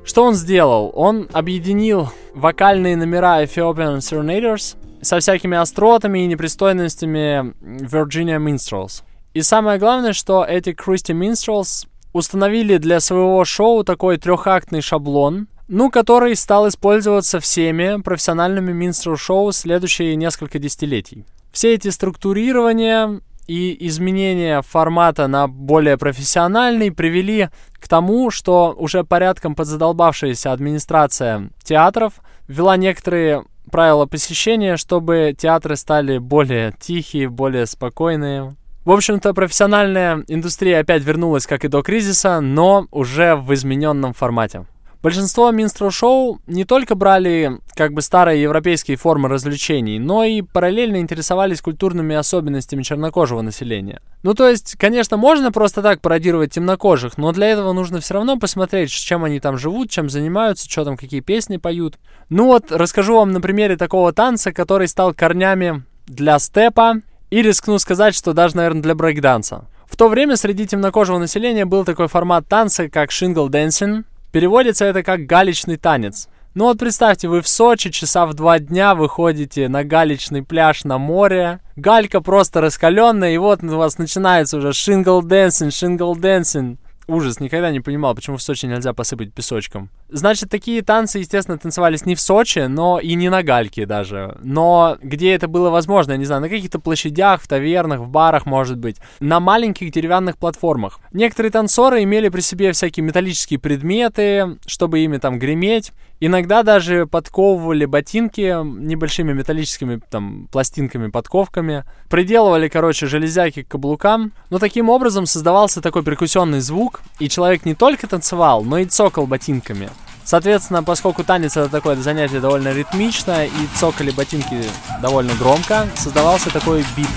Что 0.03 0.25
он 0.25 0.33
сделал? 0.33 0.91
Он 0.93 1.29
объединил 1.31 2.09
вокальные 2.35 2.97
номера 2.97 3.41
Ethiopian 3.41 3.99
Serenaders 3.99 4.75
со 5.01 5.19
всякими 5.19 5.57
остротами 5.57 6.19
и 6.19 6.27
непристойностями 6.27 7.53
Virginia 7.61 8.37
Minstrels. 8.37 9.03
И 9.33 9.41
самое 9.41 9.79
главное, 9.79 10.13
что 10.13 10.43
эти 10.43 10.69
Christy 10.69 11.13
Minstrels 11.13 11.87
установили 12.13 12.77
для 12.77 12.99
своего 12.99 13.43
шоу 13.45 13.83
такой 13.83 14.17
трехактный 14.17 14.81
шаблон, 14.81 15.47
ну, 15.67 15.91
который 15.91 16.35
стал 16.35 16.67
использоваться 16.67 17.39
всеми 17.39 18.01
профессиональными 18.01 18.71
минстрел-шоу 18.71 19.51
следующие 19.51 20.15
несколько 20.15 20.57
десятилетий. 20.57 21.25
Все 21.51 21.75
эти 21.75 21.89
структурирования 21.89 23.21
и 23.47 23.87
изменения 23.87 24.61
формата 24.61 25.27
на 25.27 25.47
более 25.47 25.97
профессиональный 25.97 26.91
привели 26.91 27.49
к 27.79 27.87
тому, 27.87 28.31
что 28.31 28.75
уже 28.77 29.03
порядком 29.03 29.55
подзадолбавшаяся 29.55 30.51
администрация 30.51 31.49
театров 31.63 32.13
ввела 32.47 32.77
некоторые 32.77 33.45
правила 33.69 34.05
посещения, 34.05 34.75
чтобы 34.77 35.33
театры 35.37 35.75
стали 35.75 36.17
более 36.17 36.73
тихие, 36.79 37.29
более 37.29 37.65
спокойные. 37.65 38.55
В 38.85 38.91
общем-то, 38.91 39.33
профессиональная 39.33 40.23
индустрия 40.27 40.79
опять 40.79 41.03
вернулась, 41.03 41.45
как 41.45 41.63
и 41.63 41.67
до 41.67 41.81
кризиса, 41.81 42.41
но 42.41 42.87
уже 42.91 43.35
в 43.35 43.53
измененном 43.53 44.13
формате. 44.13 44.65
Большинство 45.01 45.49
минстрел-шоу 45.51 46.41
не 46.45 46.65
только 46.65 46.93
брали 46.93 47.57
как 47.73 47.93
бы 47.93 48.01
старые 48.01 48.41
европейские 48.41 48.97
формы 48.97 49.29
развлечений, 49.29 49.97
но 49.97 50.25
и 50.25 50.41
параллельно 50.41 50.97
интересовались 50.97 51.61
культурными 51.61 52.17
особенностями 52.17 52.83
чернокожего 52.83 53.41
населения. 53.41 54.01
Ну 54.23 54.33
то 54.33 54.49
есть, 54.49 54.75
конечно, 54.77 55.15
можно 55.15 55.53
просто 55.53 55.81
так 55.81 56.01
пародировать 56.01 56.51
темнокожих, 56.51 57.17
но 57.17 57.31
для 57.31 57.47
этого 57.47 57.71
нужно 57.71 58.01
все 58.01 58.15
равно 58.15 58.37
посмотреть, 58.37 58.91
чем 58.91 59.23
они 59.23 59.39
там 59.39 59.57
живут, 59.57 59.89
чем 59.89 60.09
занимаются, 60.09 60.69
что 60.69 60.83
там, 60.83 60.97
какие 60.97 61.21
песни 61.21 61.55
поют. 61.55 61.97
Ну 62.27 62.47
вот, 62.47 62.69
расскажу 62.69 63.15
вам 63.15 63.31
на 63.31 63.39
примере 63.39 63.77
такого 63.77 64.11
танца, 64.11 64.51
который 64.51 64.89
стал 64.89 65.13
корнями 65.13 65.83
для 66.07 66.37
степа, 66.39 66.95
и 67.29 67.41
рискну 67.41 67.79
сказать, 67.79 68.15
что 68.15 68.33
даже, 68.33 68.57
наверное, 68.57 68.81
для 68.81 68.95
брейкданса. 68.95 69.65
В 69.85 69.95
то 69.95 70.09
время 70.09 70.35
среди 70.35 70.67
темнокожего 70.67 71.17
населения 71.19 71.65
был 71.65 71.85
такой 71.85 72.07
формат 72.07 72.47
танца, 72.47 72.89
как 72.89 73.11
shingle 73.11 73.49
dancing, 73.49 74.03
Переводится 74.31 74.85
это 74.85 75.03
как 75.03 75.25
галечный 75.25 75.77
танец. 75.77 76.27
Ну 76.55 76.65
вот 76.65 76.79
представьте, 76.79 77.27
вы 77.27 77.41
в 77.41 77.47
Сочи 77.47 77.91
часа 77.91 78.25
в 78.25 78.33
два 78.33 78.59
дня 78.59 78.95
выходите 78.95 79.69
на 79.69 79.83
галечный 79.83 80.43
пляж 80.43 80.83
на 80.83 80.97
море. 80.97 81.59
Галька 81.75 82.21
просто 82.21 82.59
раскаленная, 82.59 83.33
и 83.33 83.37
вот 83.37 83.63
у 83.63 83.77
вас 83.77 83.97
начинается 83.97 84.57
уже 84.57 84.73
shingle 84.73 85.21
dancing, 85.21 85.71
shingle 85.71 86.15
dancing. 86.15 86.79
Ужас, 87.09 87.39
никогда 87.39 87.71
не 87.71 87.79
понимал, 87.79 88.13
почему 88.13 88.37
в 88.37 88.41
Сочи 88.43 88.67
нельзя 88.67 88.93
посыпать 88.93 89.33
песочком. 89.33 89.89
Значит, 90.09 90.51
такие 90.51 90.83
танцы, 90.83 91.17
естественно, 91.17 91.57
танцевались 91.57 92.05
не 92.05 92.13
в 92.13 92.21
Сочи, 92.21 92.67
но 92.67 92.99
и 92.99 93.15
не 93.15 93.29
на 93.29 93.41
гальке 93.41 93.87
даже. 93.87 94.37
Но 94.43 94.95
где 95.01 95.33
это 95.33 95.47
было 95.47 95.71
возможно, 95.71 96.11
я 96.11 96.17
не 96.17 96.25
знаю, 96.25 96.41
на 96.41 96.49
каких-то 96.49 96.77
площадях, 96.77 97.41
в 97.41 97.47
тавернах, 97.47 98.01
в 98.01 98.09
барах, 98.09 98.45
может 98.45 98.77
быть. 98.77 98.97
На 99.19 99.39
маленьких 99.39 99.91
деревянных 99.91 100.37
платформах. 100.37 100.99
Некоторые 101.11 101.51
танцоры 101.51 102.03
имели 102.03 102.29
при 102.29 102.41
себе 102.41 102.71
всякие 102.73 103.03
металлические 103.03 103.57
предметы, 103.57 104.59
чтобы 104.67 104.99
ими 104.99 105.17
там 105.17 105.39
греметь. 105.39 105.91
Иногда 106.21 106.63
даже 106.63 107.07
подковывали 107.07 107.85
ботинки 107.85 108.61
небольшими 108.63 109.31
металлическими 109.31 110.01
там 110.09 110.49
пластинками, 110.51 111.09
подковками. 111.09 111.85
Приделывали, 112.09 112.67
короче, 112.67 113.07
железяки 113.07 113.63
к 113.63 113.69
каблукам. 113.69 114.33
Но 114.49 114.59
таким 114.59 114.89
образом 114.89 115.25
создавался 115.25 115.81
такой 115.81 116.03
перкуссионный 116.03 116.59
звук, 116.59 116.98
и 117.19 117.29
человек 117.29 117.65
не 117.65 117.75
только 117.75 118.07
танцевал, 118.07 118.63
но 118.63 118.77
и 118.77 118.85
цокал 118.85 119.27
ботинками. 119.27 119.89
Соответственно, 120.23 120.83
поскольку 120.83 121.23
танец 121.23 121.57
это 121.57 121.69
такое 121.69 121.95
занятие 121.95 122.39
довольно 122.39 122.71
ритмичное 122.71 123.47
и 123.47 123.67
цокали 123.75 124.11
ботинки 124.11 124.63
довольно 125.01 125.33
громко, 125.35 125.87
создавался 125.95 126.51
такой 126.51 126.85
бит. 126.95 127.07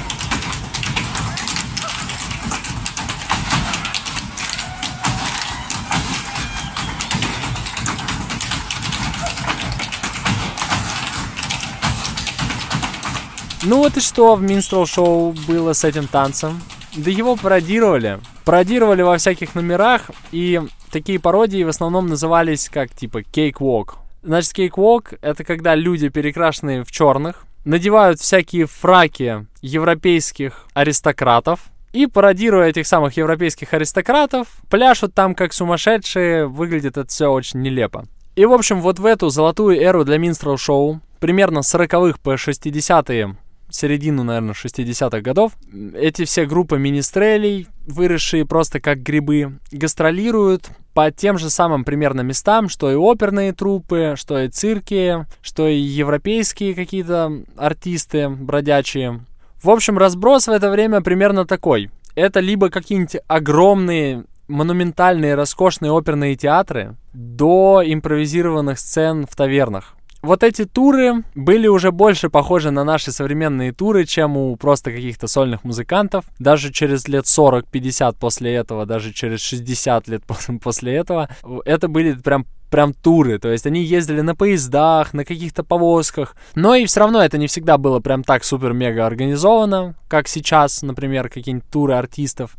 Ну 13.65 13.77
вот 13.77 13.97
и 13.97 14.01
что 14.01 14.35
в 14.35 14.43
Минстрел 14.43 14.87
шоу 14.87 15.33
было 15.47 15.73
с 15.73 15.85
этим 15.85 16.09
танцем? 16.09 16.61
Да 16.97 17.11
его 17.11 17.37
пародировали. 17.37 18.21
Пародировали 18.45 19.03
во 19.03 19.17
всяких 19.17 19.55
номерах, 19.55 20.11
и 20.31 20.61
такие 20.91 21.19
пародии 21.19 21.65
в 21.65 21.69
основном 21.69 22.07
назывались 22.07 22.69
как 22.69 22.91
типа 22.91 23.23
cakewalk. 23.23 23.95
Значит, 24.23 24.59
cakewalk— 24.59 25.19
это 25.23 25.43
когда 25.43 25.75
люди, 25.75 26.09
перекрашенные 26.09 26.85
в 26.85 26.91
черных, 26.91 27.47
надевают 27.65 28.21
всякие 28.21 28.67
фраки 28.67 29.47
европейских 29.63 30.67
аристократов, 30.75 31.61
и, 31.93 32.07
пародируя 32.07 32.69
этих 32.69 32.87
самых 32.87 33.17
европейских 33.17 33.75
аристократов, 33.75 34.49
пляшут 34.71 35.15
там 35.15 35.35
как 35.35 35.53
сумасшедшие, 35.53 36.47
выглядит 36.47 36.97
это 36.97 37.09
все 37.09 37.29
очень 37.29 37.61
нелепо. 37.61 38.07
И, 38.35 38.47
в 38.47 38.53
общем, 38.53 38.81
вот 38.81 38.99
в 38.99 39.05
эту 39.05 39.29
золотую 39.29 39.79
эру 39.79 40.05
для 40.05 40.17
минстрел 40.17 40.57
шоу, 40.57 41.01
примерно 41.21 41.63
с 41.63 41.75
40-х 41.75 42.19
по 42.23 42.35
60-е 42.35 43.37
середину, 43.75 44.23
наверное, 44.23 44.55
60-х 44.55 45.21
годов, 45.21 45.53
эти 45.95 46.25
все 46.25 46.47
группы 46.47 46.79
министрелей, 46.79 47.67
выросшие 47.87 48.47
просто 48.47 48.81
как 48.81 49.03
грибы, 49.03 49.59
гастролируют 49.71 50.71
по 50.95 51.11
тем 51.11 51.39
же 51.39 51.51
самым 51.51 51.85
примерно 51.85 52.21
местам, 52.21 52.69
что 52.69 52.91
и 52.91 52.95
оперные 52.95 53.53
трупы, 53.53 54.15
что 54.17 54.39
и 54.39 54.49
цирки, 54.49 55.27
что 55.41 55.67
и 55.67 55.77
европейские 55.77 56.75
какие-то 56.75 57.33
артисты 57.57 58.29
бродячие. 58.29 59.25
В 59.63 59.71
общем, 59.71 59.97
разброс 59.97 60.49
в 60.49 60.51
это 60.51 60.71
время 60.71 61.01
примерно 61.01 61.47
такой. 61.47 61.91
Это 62.15 62.41
либо 62.41 62.69
какие-нибудь 62.69 63.17
огромные 63.27 64.25
монументальные, 64.49 65.35
роскошные 65.35 65.93
оперные 65.93 66.37
театры 66.37 66.97
до 67.13 67.83
импровизированных 67.85 68.79
сцен 68.79 69.27
в 69.27 69.35
тавернах. 69.35 69.95
Вот 70.23 70.45
эти 70.45 70.65
туры 70.65 71.25
были 71.35 71.67
уже 71.67 71.91
больше 71.91 72.31
похожи 72.31 72.71
на 72.71 72.85
наши 72.85 73.11
современные 73.11 73.73
туры, 73.73 74.05
чем 74.05 74.37
у 74.37 74.55
просто 74.55 74.93
каких-то 74.93 75.27
сольных 75.27 75.65
музыкантов. 75.65 76.25
Даже 76.39 76.73
через 76.73 77.09
лет 77.09 77.25
40-50 77.25 78.17
после 78.21 78.55
этого, 78.55 78.87
даже 78.87 79.13
через 79.13 79.41
60 79.41 80.07
лет 80.07 80.23
после 80.63 80.95
этого, 80.95 81.29
это 81.65 81.89
были 81.89 82.13
прям 82.13 82.47
прям 82.71 82.95
туры, 82.95 83.39
то 83.39 83.51
есть 83.51 83.67
они 83.67 83.83
ездили 83.83 84.23
на 84.23 84.35
поездах, 84.35 85.13
на 85.13 85.27
каких-то 85.27 85.63
повозках, 85.63 86.35
но 86.55 86.75
и 86.75 86.87
все 86.87 87.01
равно 87.01 87.23
это 87.23 87.37
не 87.37 87.47
всегда 87.47 87.77
было 87.77 88.01
прям 88.01 88.25
так 88.25 88.45
супер-мега 88.45 89.05
организовано, 89.05 89.95
как 90.09 90.27
сейчас, 90.27 90.81
например, 90.81 91.29
какие-нибудь 91.29 91.69
туры 91.69 91.93
артистов. 91.93 92.57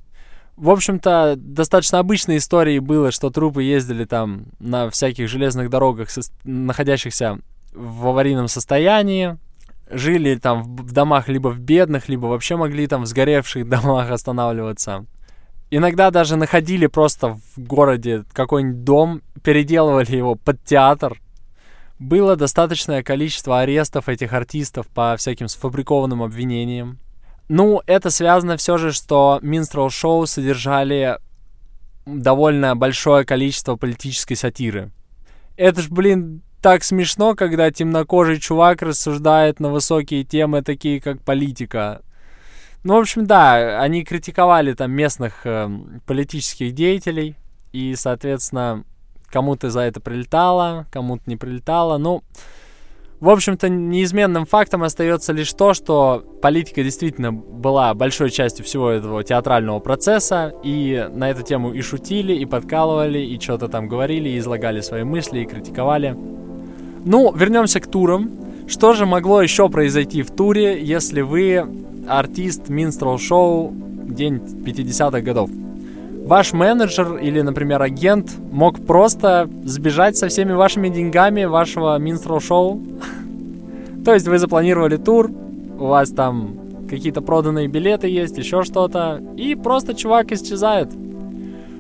В 0.55 0.69
общем-то, 0.69 1.33
достаточно 1.35 1.97
обычной 1.97 2.37
историей 2.37 2.77
было, 2.77 3.09
что 3.09 3.31
трупы 3.31 3.63
ездили 3.63 4.05
там 4.05 4.45
на 4.59 4.91
всяких 4.91 5.27
железных 5.27 5.71
дорогах, 5.71 6.09
находящихся 6.43 7.39
в 7.73 8.07
аварийном 8.07 8.47
состоянии, 8.47 9.37
жили 9.89 10.35
там 10.35 10.75
в 10.75 10.91
домах 10.91 11.27
либо 11.27 11.49
в 11.49 11.59
бедных, 11.59 12.09
либо 12.09 12.27
вообще 12.27 12.55
могли 12.55 12.87
там 12.87 13.03
в 13.03 13.07
сгоревших 13.07 13.67
домах 13.69 14.11
останавливаться. 14.11 15.05
Иногда 15.71 16.11
даже 16.11 16.35
находили 16.35 16.87
просто 16.87 17.29
в 17.29 17.57
городе 17.57 18.25
какой-нибудь 18.33 18.83
дом, 18.83 19.21
переделывали 19.43 20.15
его 20.15 20.35
под 20.35 20.63
театр. 20.63 21.19
Было 21.97 22.35
достаточное 22.35 23.01
количество 23.01 23.61
арестов 23.61 24.07
этих 24.07 24.33
артистов 24.33 24.87
по 24.87 25.15
всяким 25.17 25.47
сфабрикованным 25.47 26.21
обвинениям. 26.21 26.99
Ну, 27.49 27.81
это 27.87 28.09
связано 28.09 28.57
все 28.57 28.77
же, 28.77 28.91
что 28.91 29.39
минстрел 29.41 29.89
шоу 29.89 30.25
содержали 30.25 31.17
довольно 32.05 32.75
большое 32.75 33.25
количество 33.25 33.75
политической 33.75 34.35
сатиры. 34.35 34.91
Это 35.55 35.81
ж, 35.81 35.89
блин, 35.89 36.41
так 36.63 36.85
смешно, 36.85 37.35
когда 37.35 37.69
темнокожий 37.71 38.39
чувак 38.39 38.81
рассуждает 38.81 39.59
на 39.59 39.69
высокие 39.69 40.23
темы, 40.23 40.61
такие 40.61 41.01
как 41.01 41.21
политика. 41.21 42.01
Ну, 42.83 42.95
в 42.95 42.99
общем, 42.99 43.27
да, 43.27 43.81
они 43.81 44.05
критиковали 44.05 44.71
там 44.73 44.89
местных 44.91 45.45
э, 45.45 45.69
политических 46.05 46.73
деятелей, 46.73 47.35
и, 47.73 47.95
соответственно, 47.97 48.85
кому-то 49.27 49.69
за 49.69 49.81
это 49.81 49.99
прилетало, 49.99 50.87
кому-то 50.89 51.23
не 51.25 51.35
прилетало. 51.35 51.97
Ну, 51.97 52.23
в 53.19 53.29
общем-то, 53.29 53.67
неизменным 53.67 54.45
фактом 54.45 54.83
остается 54.83 55.33
лишь 55.33 55.51
то, 55.51 55.73
что 55.73 56.23
политика 56.41 56.81
действительно 56.81 57.33
была 57.33 57.93
большой 57.93 58.31
частью 58.31 58.63
всего 58.63 58.89
этого 58.89 59.21
театрального 59.25 59.79
процесса, 59.79 60.53
и 60.63 61.09
на 61.11 61.29
эту 61.29 61.43
тему 61.43 61.73
и 61.73 61.81
шутили, 61.81 62.33
и 62.33 62.45
подкалывали, 62.45 63.19
и 63.19 63.37
что-то 63.37 63.67
там 63.67 63.89
говорили, 63.89 64.29
и 64.29 64.37
излагали 64.37 64.79
свои 64.79 65.03
мысли, 65.03 65.39
и 65.39 65.45
критиковали. 65.45 66.42
Ну, 67.05 67.33
вернемся 67.35 67.79
к 67.79 67.87
турам. 67.87 68.31
Что 68.67 68.93
же 68.93 69.05
могло 69.05 69.41
еще 69.41 69.67
произойти 69.69 70.21
в 70.21 70.31
туре, 70.31 70.81
если 70.81 71.21
вы 71.21 71.65
артист 72.07 72.69
минстрел 72.69 73.17
шоу 73.17 73.73
день 74.03 74.35
50-х 74.35 75.21
годов? 75.21 75.49
Ваш 76.25 76.53
менеджер 76.53 77.17
или, 77.17 77.41
например, 77.41 77.81
агент 77.81 78.31
мог 78.51 78.85
просто 78.85 79.49
сбежать 79.65 80.15
со 80.15 80.29
всеми 80.29 80.53
вашими 80.53 80.87
деньгами 80.87 81.43
вашего 81.43 81.97
минстрел 81.97 82.39
шоу 82.39 82.81
то 84.05 84.13
есть 84.13 84.27
вы 84.27 84.39
запланировали 84.39 84.95
тур, 84.95 85.29
у 85.77 85.87
вас 85.87 86.11
там 86.11 86.55
какие-то 86.89 87.21
проданные 87.21 87.67
билеты 87.67 88.07
есть, 88.07 88.37
еще 88.37 88.63
что-то, 88.63 89.21
и 89.35 89.55
просто 89.55 89.93
чувак 89.93 90.31
исчезает. 90.31 90.89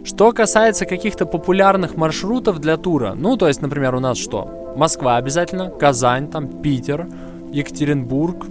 Что 0.03 0.33
касается 0.33 0.85
каких-то 0.85 1.25
популярных 1.25 1.95
маршрутов 1.95 2.59
для 2.59 2.75
тура, 2.75 3.13
ну, 3.15 3.37
то 3.37 3.47
есть, 3.47 3.61
например, 3.61 3.95
у 3.95 4.01
нас 4.01 4.17
что? 4.17 4.62
Москва 4.75 5.17
обязательно, 5.17 5.69
Казань, 5.69 6.29
там, 6.29 6.47
Питер, 6.61 7.07
Екатеринбург, 7.51 8.45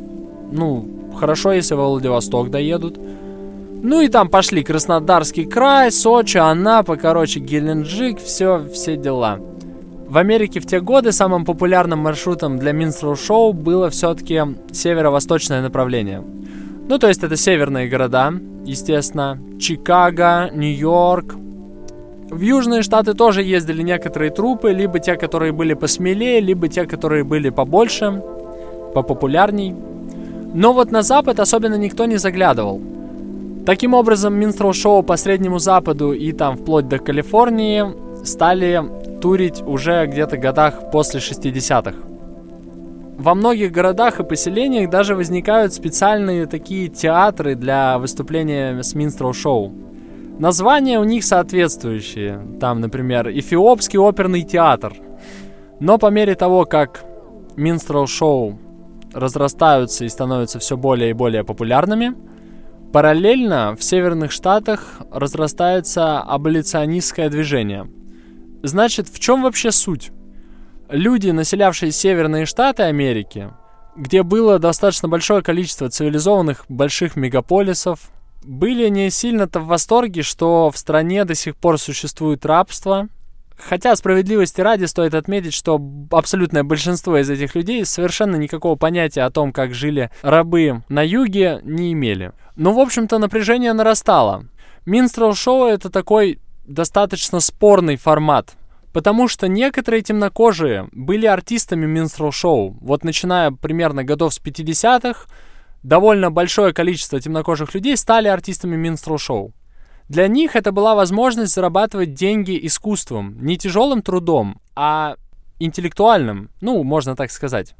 ну, 0.53 0.87
хорошо, 1.19 1.53
если 1.53 1.75
во 1.75 1.89
Владивосток 1.89 2.51
доедут. 2.51 2.99
Ну 3.85 4.01
и 4.01 4.09
там 4.09 4.29
пошли 4.29 4.63
Краснодарский 4.63 5.45
край, 5.45 5.91
Сочи, 5.91 6.39
Анапа, 6.39 6.97
короче, 6.97 7.41
Геленджик, 7.41 8.21
все, 8.21 8.63
все 8.73 8.97
дела. 8.97 9.41
В 10.07 10.19
Америке 10.19 10.61
в 10.61 10.67
те 10.67 10.81
годы 10.81 11.11
самым 11.11 11.45
популярным 11.45 11.99
маршрутом 12.01 12.59
для 12.59 12.73
минстрел-шоу 12.73 13.53
было 13.55 13.89
все-таки 13.91 14.41
северо-восточное 14.71 15.63
направление. 15.63 16.23
Ну, 16.89 16.99
то 16.99 17.09
есть 17.09 17.25
это 17.25 17.37
северные 17.37 17.89
города, 17.89 18.33
естественно, 18.65 19.41
Чикаго, 19.59 20.51
Нью-Йорк. 20.53 21.37
В 22.33 22.41
южные 22.41 22.81
штаты 22.81 23.13
тоже 23.13 23.43
ездили 23.43 23.83
некоторые 23.83 24.31
трупы, 24.31 24.73
либо 24.73 24.99
те, 24.99 25.17
которые 25.17 25.53
были 25.53 25.75
посмелее, 25.75 26.41
либо 26.41 26.67
те, 26.67 26.87
которые 26.87 27.25
были 27.25 27.51
побольше, 27.51 28.23
попопулярней. 28.95 29.75
Но 30.55 30.73
вот 30.73 30.91
на 30.91 31.03
запад 31.03 31.41
особенно 31.41 31.75
никто 31.75 32.07
не 32.07 32.17
заглядывал. 32.17 32.81
Таким 33.67 33.93
образом, 33.93 34.33
минстрел-шоу 34.33 35.03
по 35.03 35.19
Среднему 35.19 35.59
Западу 35.59 36.15
и 36.15 36.33
там 36.33 36.57
вплоть 36.57 36.89
до 36.89 36.99
Калифорнии 36.99 37.85
стали 38.25 38.83
турить 39.21 39.61
уже 39.61 40.07
где-то 40.07 40.39
годах 40.39 40.91
после 40.91 41.21
60-х. 41.21 41.95
Во 43.19 43.35
многих 43.35 43.73
городах 43.73 44.21
и 44.21 44.25
поселениях 44.25 44.89
даже 44.89 45.15
возникают 45.15 45.75
специальные 45.75 46.47
такие 46.47 46.89
театры 46.89 47.57
для 47.57 47.99
выступления 47.99 48.83
с 48.83 48.95
минстрел-шоу. 48.95 49.92
Названия 50.43 50.99
у 50.99 51.05
них 51.05 51.25
соответствующие. 51.25 52.41
Там, 52.61 52.81
например, 52.81 53.31
Эфиопский 53.31 53.99
оперный 53.99 54.43
театр. 54.43 54.93
Но 55.81 55.99
по 55.99 56.11
мере 56.11 56.35
того, 56.35 56.65
как 56.65 57.05
минстрел-шоу 57.57 58.59
разрастаются 59.13 60.05
и 60.05 60.09
становятся 60.09 60.59
все 60.59 60.77
более 60.77 61.11
и 61.11 61.15
более 61.15 61.45
популярными, 61.45 62.15
параллельно 62.93 63.77
в 63.79 63.83
северных 63.83 64.33
штатах 64.33 65.01
разрастается 65.11 66.19
аболиционистское 66.19 67.31
движение– 67.31 67.91
Значит, 68.63 69.09
в 69.09 69.19
чем 69.19 69.43
вообще 69.43 69.73
суть? 69.73 70.13
Люди, 70.89 71.31
населявшие 71.31 71.91
северные 71.91 72.47
штаты 72.47 72.85
Америки, 72.85 73.51
где 73.97 74.23
было 74.23 74.61
достаточно 74.61 75.09
большое 75.09 75.43
количество 75.43 75.91
цивилизованных 75.91 76.65
больших 76.69 77.17
мегаполисов, 77.17 78.13
были 78.45 78.89
не 78.89 79.11
сильно-то 79.11 79.61
в 79.61 79.67
восторге, 79.67 80.23
что 80.23 80.71
в 80.71 80.79
стране 80.79 81.25
до 81.25 81.35
сих 81.35 81.57
пор 81.57 81.79
существует 81.79 82.45
рабство. 82.45 83.09
Хотя 83.57 83.95
справедливости 83.95 84.61
ради 84.61 84.87
стоит 84.87 85.15
отметить, 85.15 85.55
что 85.55 85.81
абсолютное 86.11 86.65
большинство 86.65 87.17
из 87.19 87.31
этих 87.31 87.55
людей 87.55 87.85
совершенно 87.85 88.37
никакого 88.37 88.77
понятия 88.77 89.23
о 89.23 89.31
том, 89.31 89.53
как 89.53 89.73
жили 89.75 90.11
рабы 90.23 90.83
на 90.89 91.03
юге, 91.07 91.61
не 91.63 91.93
имели. 91.93 92.33
Но, 92.57 92.73
в 92.73 92.81
общем-то, 92.81 93.19
напряжение 93.19 93.73
нарастало. 93.73 94.47
Минстрел 94.85 95.35
шоу 95.35 95.67
это 95.67 95.91
такой 95.91 96.41
достаточно 96.67 97.41
спорный 97.41 97.97
формат. 97.97 98.55
Потому 98.93 99.27
что 99.27 99.49
некоторые 99.49 100.03
темнокожие 100.03 100.89
были 100.93 101.25
артистами 101.25 101.87
минстрел-шоу. 101.87 102.77
Вот 102.81 103.05
начиная 103.05 103.51
примерно 103.51 104.05
годов 104.05 104.35
с 104.35 104.41
50-х, 104.41 105.27
довольно 105.83 106.31
большое 106.31 106.73
количество 106.73 107.21
темнокожих 107.21 107.75
людей 107.75 107.97
стали 107.97 108.29
артистами 108.29 108.77
минстрел-шоу. 108.77 109.53
Для 110.09 110.29
них 110.29 110.57
это 110.57 110.73
была 110.73 110.95
возможность 110.95 111.55
зарабатывать 111.55 112.15
деньги 112.15 112.59
искусством, 112.67 113.37
не 113.41 113.57
тяжелым 113.57 114.03
трудом, 114.03 114.61
а 114.75 115.17
интеллектуальным, 115.59 116.51
ну, 116.61 116.83
можно 116.83 117.17
так 117.17 117.31
сказать. 117.31 117.75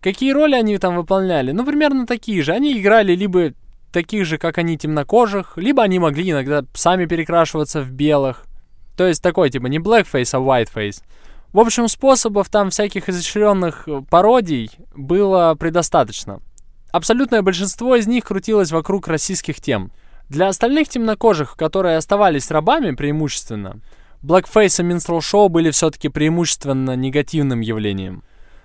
Какие 0.00 0.32
роли 0.32 0.54
они 0.54 0.78
там 0.78 0.96
выполняли? 0.96 1.52
Ну, 1.52 1.64
примерно 1.64 2.06
такие 2.06 2.42
же. 2.42 2.52
Они 2.52 2.78
играли 2.78 3.14
либо 3.14 3.52
таких 3.92 4.26
же, 4.26 4.38
как 4.38 4.58
они, 4.58 4.78
темнокожих, 4.78 5.56
либо 5.56 5.82
они 5.82 5.98
могли 5.98 6.30
иногда 6.30 6.64
сами 6.74 7.06
перекрашиваться 7.06 7.82
в 7.82 7.90
белых. 7.90 8.44
То 8.96 9.06
есть 9.06 9.22
такой, 9.22 9.50
типа, 9.50 9.66
не 9.66 9.78
blackface, 9.78 10.30
а 10.32 10.38
whiteface. 10.38 11.02
В 11.52 11.58
общем, 11.58 11.88
способов 11.88 12.48
там 12.48 12.70
всяких 12.70 13.08
изощренных 13.08 13.88
э, 13.88 14.02
пародий 14.08 14.70
было 14.94 15.54
предостаточно. 15.58 16.40
Абсолютное 16.92 17.42
большинство 17.42 17.96
из 17.96 18.06
них 18.06 18.24
крутилось 18.24 18.72
вокруг 18.72 19.08
российских 19.08 19.60
тем. 19.60 19.92
Для 20.28 20.48
остальных 20.48 20.88
темнокожих, 20.88 21.56
которые 21.56 21.96
оставались 21.96 22.50
рабами 22.50 22.92
преимущественно, 22.92 23.80
blackface 24.22 24.82
и 24.82 24.88
minstrel 24.88 25.20
шоу 25.20 25.48
были 25.48 25.70
все-таки 25.70 26.08
преимущественно 26.08 26.96
негативным 26.96 27.60
явлением. 27.60 28.24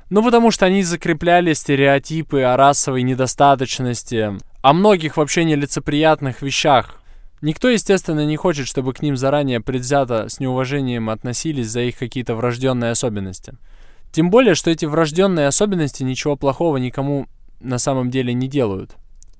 Ну, 0.09 0.23
потому 0.23 0.51
что 0.51 0.65
они 0.65 0.83
закрепляли 0.83 1.53
стереотипы 1.53 2.41
о 2.41 2.57
расовой 2.57 3.03
недостаточности, 3.03 4.37
о 4.61 4.73
многих 4.73 5.17
вообще 5.17 5.45
нелицеприятных 5.45 6.41
вещах. 6.41 7.01
Никто, 7.41 7.69
естественно, 7.69 8.25
не 8.25 8.37
хочет, 8.37 8.67
чтобы 8.67 8.93
к 8.93 9.01
ним 9.01 9.17
заранее 9.17 9.61
предвзято 9.61 10.29
с 10.29 10.39
неуважением 10.39 11.09
относились 11.09 11.69
за 11.69 11.81
их 11.81 11.97
какие-то 11.97 12.35
врожденные 12.35 12.91
особенности. 12.91 13.53
Тем 14.11 14.29
более, 14.29 14.53
что 14.55 14.69
эти 14.69 14.85
врожденные 14.85 15.47
особенности 15.47 16.03
ничего 16.03 16.35
плохого 16.35 16.77
никому 16.77 17.27
на 17.61 17.77
самом 17.77 18.09
деле 18.09 18.33
не 18.33 18.47
делают. 18.47 18.95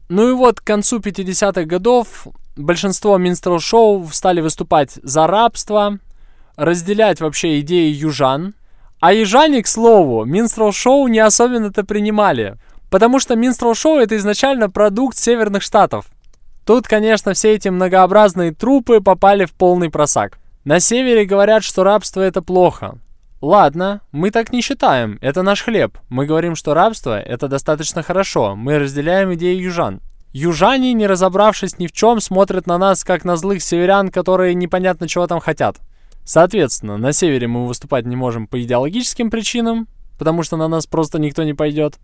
Ну 0.10 0.30
и 0.30 0.34
вот 0.34 0.60
к 0.60 0.64
концу 0.64 1.00
50-х 1.00 1.64
годов 1.64 2.28
большинство 2.56 3.18
минстрел-шоу 3.18 4.08
стали 4.12 4.42
выступать 4.42 5.00
за 5.04 5.28
рабство, 5.28 6.00
разделять 6.56 7.22
вообще 7.22 7.60
идеи 7.62 7.92
южан. 7.94 8.54
А 9.00 9.14
южане, 9.14 9.64
к 9.64 9.68
слову, 9.68 10.26
минстрел-шоу 10.26 11.08
не 11.08 11.20
особенно-то 11.20 11.84
принимали– 11.84 12.58
Потому 12.92 13.22
что 13.22 13.38
Минстрел 13.38 13.74
Шоу 13.74 14.00
это 14.00 14.18
изначально 14.18 14.70
продукт 14.70 15.18
северных 15.18 15.64
штатов. 15.64 16.08
Тут, 16.66 16.88
конечно, 16.88 17.34
все 17.34 17.56
эти 17.56 17.70
многообразные 17.70 18.54
трупы 18.54 19.00
попали 19.00 19.46
в 19.46 19.54
полный 19.54 19.90
просак. 19.90 20.38
На 20.66 20.82
севере 20.82 21.24
говорят, 21.24 21.64
что 21.64 21.86
рабство 21.86 22.20
это 22.20 22.42
плохо. 22.42 23.00
Ладно, 23.42 24.02
мы 24.12 24.30
так 24.30 24.54
не 24.54 24.62
считаем, 24.62 25.18
это 25.20 25.42
наш 25.42 25.64
хлеб. 25.64 25.98
Мы 26.10 26.28
говорим, 26.28 26.56
что 26.56 26.76
рабство 26.76 27.20
это 27.20 27.48
достаточно 27.48 28.04
хорошо, 28.04 28.56
мы 28.56 28.78
разделяем 28.78 29.34
идеи 29.34 29.56
южан. 29.56 30.00
Южане, 30.32 30.94
не 30.94 31.08
разобравшись 31.08 31.80
ни 31.80 31.88
в 31.88 31.92
чем, 31.92 32.22
смотрят 32.22 32.68
на 32.68 32.78
нас, 32.78 33.04
как 33.04 33.26
на 33.26 33.36
злых 33.38 33.64
северян, 33.64 34.10
которые 34.12 34.54
непонятно 34.54 35.08
чего 35.08 35.26
там 35.26 35.40
хотят. 35.40 35.78
Соответственно, 36.24 36.98
на 36.98 37.14
севере 37.14 37.48
мы 37.48 37.66
выступать 37.66 38.06
не 38.06 38.16
можем 38.16 38.46
по 38.46 38.62
идеологическим 38.62 39.32
причинам, 39.32 39.88
потому 40.20 40.44
что 40.44 40.56
на 40.56 40.68
нас 40.68 40.86
просто 40.86 41.18
никто 41.18 41.42
не 41.42 41.56
пойдет. 41.56 41.96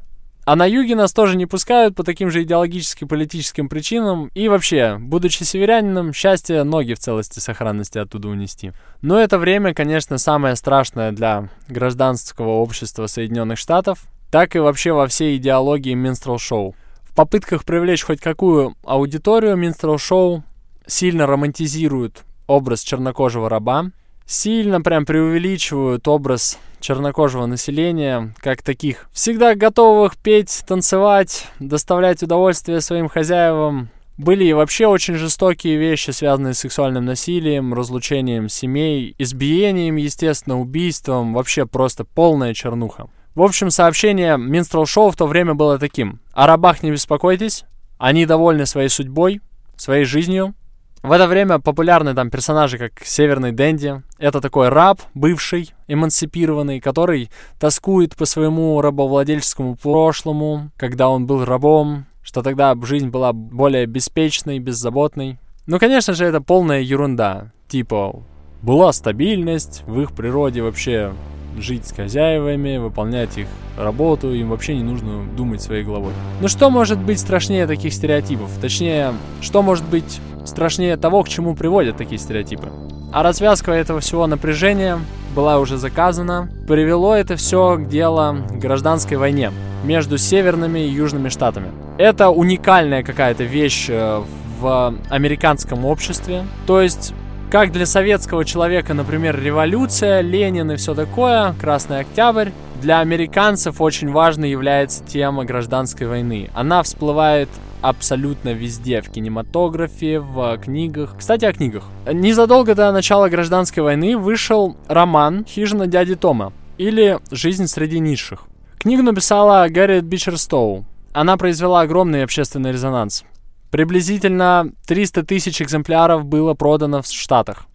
А 0.48 0.56
на 0.56 0.66
юге 0.66 0.96
нас 0.96 1.12
тоже 1.12 1.36
не 1.36 1.46
пускают 1.46 1.94
по 1.94 2.06
таким 2.06 2.32
же 2.32 2.44
идеологическим 2.44 3.06
политическим 3.06 3.68
причинам. 3.68 4.32
И 4.34 4.48
вообще, 4.48 4.96
будучи 4.98 5.44
северянином, 5.44 6.14
счастье 6.14 6.64
ноги 6.64 6.94
в 6.94 7.00
целости 7.00 7.40
сохранности 7.40 7.98
оттуда 7.98 8.30
унести. 8.30 8.72
Но 9.02 9.20
это 9.20 9.40
время, 9.40 9.74
конечно, 9.74 10.18
самое 10.18 10.56
страшное 10.56 11.12
для 11.12 11.50
гражданского 11.68 12.62
общества 12.62 13.08
Соединенных 13.08 13.58
Штатов, 13.58 14.06
так 14.32 14.56
и 14.56 14.60
вообще 14.60 14.94
во 14.94 15.08
всей 15.08 15.36
идеологии 15.36 15.96
минстрел-шоу. 15.96 16.76
В 17.04 17.14
попытках 17.14 17.66
привлечь 17.66 18.06
хоть 18.06 18.22
какую 18.22 18.78
аудиторию 18.86 19.58
Минстрел 19.58 19.98
Шоу 19.98 20.46
сильно 20.86 21.28
романтизируют 21.28 22.24
образ 22.48 22.84
чернокожего 22.84 23.50
раба, 23.50 23.92
сильно 24.26 24.80
прям 24.80 25.06
преувеличивают 25.06 26.08
образ 26.08 26.58
чернокожего 26.80 27.46
населения, 27.46 28.34
как 28.40 28.62
таких, 28.62 29.10
всегда 29.12 29.56
готовых 29.56 30.18
петь, 30.18 30.64
танцевать, 30.68 31.48
доставлять 31.60 32.24
удовольствие 32.24 32.82
своим 32.82 33.10
хозяевам. 33.10 33.90
Были 34.18 34.46
и 34.46 34.54
вообще 34.54 34.88
очень 34.88 35.16
жестокие 35.16 35.78
вещи, 35.78 36.10
связанные 36.10 36.56
с 36.56 36.60
сексуальным 36.60 37.06
насилием, 37.06 37.74
разлучением 37.74 38.50
семей, 38.50 39.14
избиением, 39.20 39.96
естественно, 39.96 40.60
убийством, 40.60 41.34
вообще 41.34 41.68
просто 41.68 42.04
полная 42.04 42.56
чернуха. 42.56 43.10
В 43.36 43.44
общем, 43.44 43.70
сообщение 43.70 44.36
Минстрел 44.38 44.88
Шоу 44.88 45.12
в 45.12 45.16
то 45.16 45.28
время 45.28 45.54
было 45.54 45.78
таким. 45.78 46.20
О 46.34 46.48
рабах 46.48 46.82
не 46.82 46.90
беспокойтесь, 46.90 47.66
они 48.00 48.26
довольны 48.26 48.66
своей 48.66 48.90
судьбой, 48.90 49.42
своей 49.76 50.06
жизнью, 50.06 50.56
в 51.04 51.12
это 51.12 51.28
время 51.28 51.60
популярны 51.60 52.14
там 52.14 52.30
персонажи, 52.30 52.78
как 52.78 53.04
Северный 53.04 53.52
Дэнди. 53.52 54.02
Это 54.18 54.42
такой 54.42 54.70
раб, 54.70 55.00
бывший, 55.14 55.74
эмансипированный, 55.88 56.80
который 56.80 57.30
тоскует 57.60 58.16
по 58.16 58.26
своему 58.26 58.82
рабовладельческому 58.82 59.76
прошлому, 59.76 60.72
когда 60.78 61.10
он 61.10 61.26
был 61.26 61.46
рабом, 61.46 62.06
что 62.24 62.42
тогда 62.42 62.76
жизнь 62.82 63.10
была 63.10 63.32
более 63.32 63.86
беспечной, 63.86 64.60
беззаботной. 64.60 65.40
Ну, 65.66 65.80
конечно 65.80 66.14
же, 66.14 66.26
это 66.26 66.42
полная 66.42 66.82
ерунда. 66.82 67.52
Типа, 67.68 68.24
была 68.62 68.92
стабильность, 68.92 69.84
в 69.86 70.02
их 70.02 70.14
природе 70.14 70.62
вообще 70.62 71.14
жить 71.58 71.88
с 71.88 71.92
хозяевами, 71.92 72.78
выполнять 72.78 73.38
их 73.38 73.48
работу, 73.78 74.34
им 74.34 74.50
вообще 74.50 74.76
не 74.76 74.84
нужно 74.84 75.26
думать 75.36 75.62
своей 75.62 75.84
головой. 75.84 76.14
Но 76.42 76.48
что 76.48 76.70
может 76.70 77.00
быть 77.00 77.20
страшнее 77.20 77.68
таких 77.68 77.94
стереотипов? 77.94 78.50
Точнее, 78.62 79.14
что 79.42 79.62
может 79.62 79.86
быть 79.86 80.20
страшнее 80.48 80.98
того, 80.98 81.24
к 81.24 81.30
чему 81.30 81.56
приводят 81.56 81.98
такие 81.98 82.18
стереотипы? 82.18 82.70
А 83.14 83.24
развязка 83.24 83.72
этого 83.72 84.00
всего 84.00 84.28
напряжения 84.28 85.00
была 85.36 85.60
уже 85.60 85.78
заказана. 85.78 86.50
Привело 86.68 87.16
это 87.16 87.36
все 87.36 87.78
к 87.78 87.88
делу 87.88 88.38
гражданской 88.52 89.18
войне 89.18 89.52
между 89.84 90.18
северными 90.18 90.80
и 90.80 90.90
южными 90.90 91.30
штатами. 91.30 91.72
Это 91.98 92.30
уникальная 92.30 93.04
какая-то 93.04 93.44
вещь 93.44 93.88
э, 93.90 94.24
в 94.60 94.96
американском 95.10 95.86
обществе. 95.86 96.44
То 96.66 96.82
есть 96.82 97.14
как 97.50 97.72
для 97.72 97.86
советского 97.86 98.44
человека, 98.44 98.94
например, 98.94 99.40
революция, 99.40 100.20
Ленин 100.20 100.72
и 100.72 100.76
все 100.76 100.94
такое, 100.94 101.54
Красный 101.62 102.02
Октябрь, 102.02 102.50
для 102.82 103.00
американцев 103.00 103.80
очень 103.80 104.12
важной 104.12 104.50
является 104.52 105.04
тема 105.04 105.46
гражданской 105.46 106.08
войны. 106.08 106.50
Она 106.54 106.84
всплывает 106.84 107.50
абсолютно 107.82 108.54
везде, 108.54 109.02
в 109.02 109.10
кинематографе, 109.10 110.20
в 110.20 110.58
книгах. 110.58 111.16
Кстати, 111.18 111.46
о 111.46 111.54
книгах. 111.54 111.86
Незадолго 112.12 112.76
до 112.76 112.92
начала 112.92 113.30
гражданской 113.30 113.84
войны 113.84 114.18
вышел 114.18 114.78
роман 114.88 115.46
«Хижина 115.46 115.88
дяди 115.88 116.16
Тома» 116.16 116.54
или 116.78 117.20
«Жизнь 117.32 117.68
среди 117.68 118.00
низших». 118.00 118.46
Книгу 118.80 119.04
написала 119.04 119.68
Гарриет 119.70 120.06
Бичерстоу. 120.06 120.86
Она 121.14 121.38
произвела 121.38 121.82
огромный 121.82 122.24
общественный 122.24 122.72
резонанс. 122.72 123.24
Приблизительно 123.72 124.72
300 124.86 125.24
тысяч 125.24 125.62
экземпляров 125.62 126.26
было 126.26 126.54
продано 126.54 127.02
в 127.02 127.08
Штатах. 127.08 127.66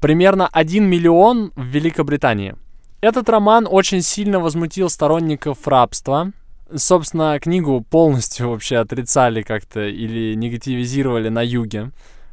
Примерно 0.00 0.48
1 0.52 0.84
миллион 0.84 1.52
в 1.56 1.64
Великобритании. 1.64 2.54
Этот 3.00 3.28
роман 3.28 3.66
очень 3.68 4.02
сильно 4.02 4.40
возмутил 4.40 4.90
сторонников 4.90 5.66
рабства. 5.66 6.32
Собственно, 6.74 7.38
книгу 7.40 7.80
полностью 7.80 8.50
вообще 8.50 8.76
отрицали 8.76 9.42
как-то 9.42 9.86
или 9.86 10.34
негативизировали 10.34 11.28
на 11.28 11.42
юге. 11.42 11.90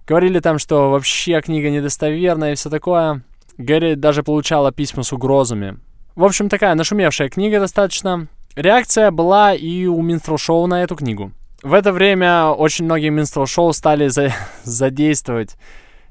Говорили 0.08 0.40
там, 0.40 0.60
что 0.60 0.92
вообще 0.92 1.42
книга 1.42 1.70
недостоверная 1.70 2.54
и 2.54 2.56
все 2.56 2.70
такое. 2.70 3.24
Гэри 3.58 3.96
даже 3.96 4.24
получала 4.24 4.72
письма 4.72 5.04
с 5.04 5.12
угрозами. 5.12 5.80
В 6.16 6.24
общем, 6.24 6.50
такая 6.50 6.76
нашумевшая 6.76 7.30
книга 7.30 7.60
достаточно. 7.60 8.28
Реакция 8.56 9.12
была 9.12 9.54
и 9.54 9.86
у 9.86 10.02
Минстрел 10.02 10.38
Шоу 10.38 10.68
на 10.68 10.84
эту 10.84 10.96
книгу. 10.96 11.32
В 11.64 11.74
это 11.74 11.92
время 11.92 12.46
очень 12.46 12.86
многие 12.86 13.10
минстрел-шоу 13.10 13.74
стали 13.74 14.08
за 14.08 14.32
задействовать 14.64 15.58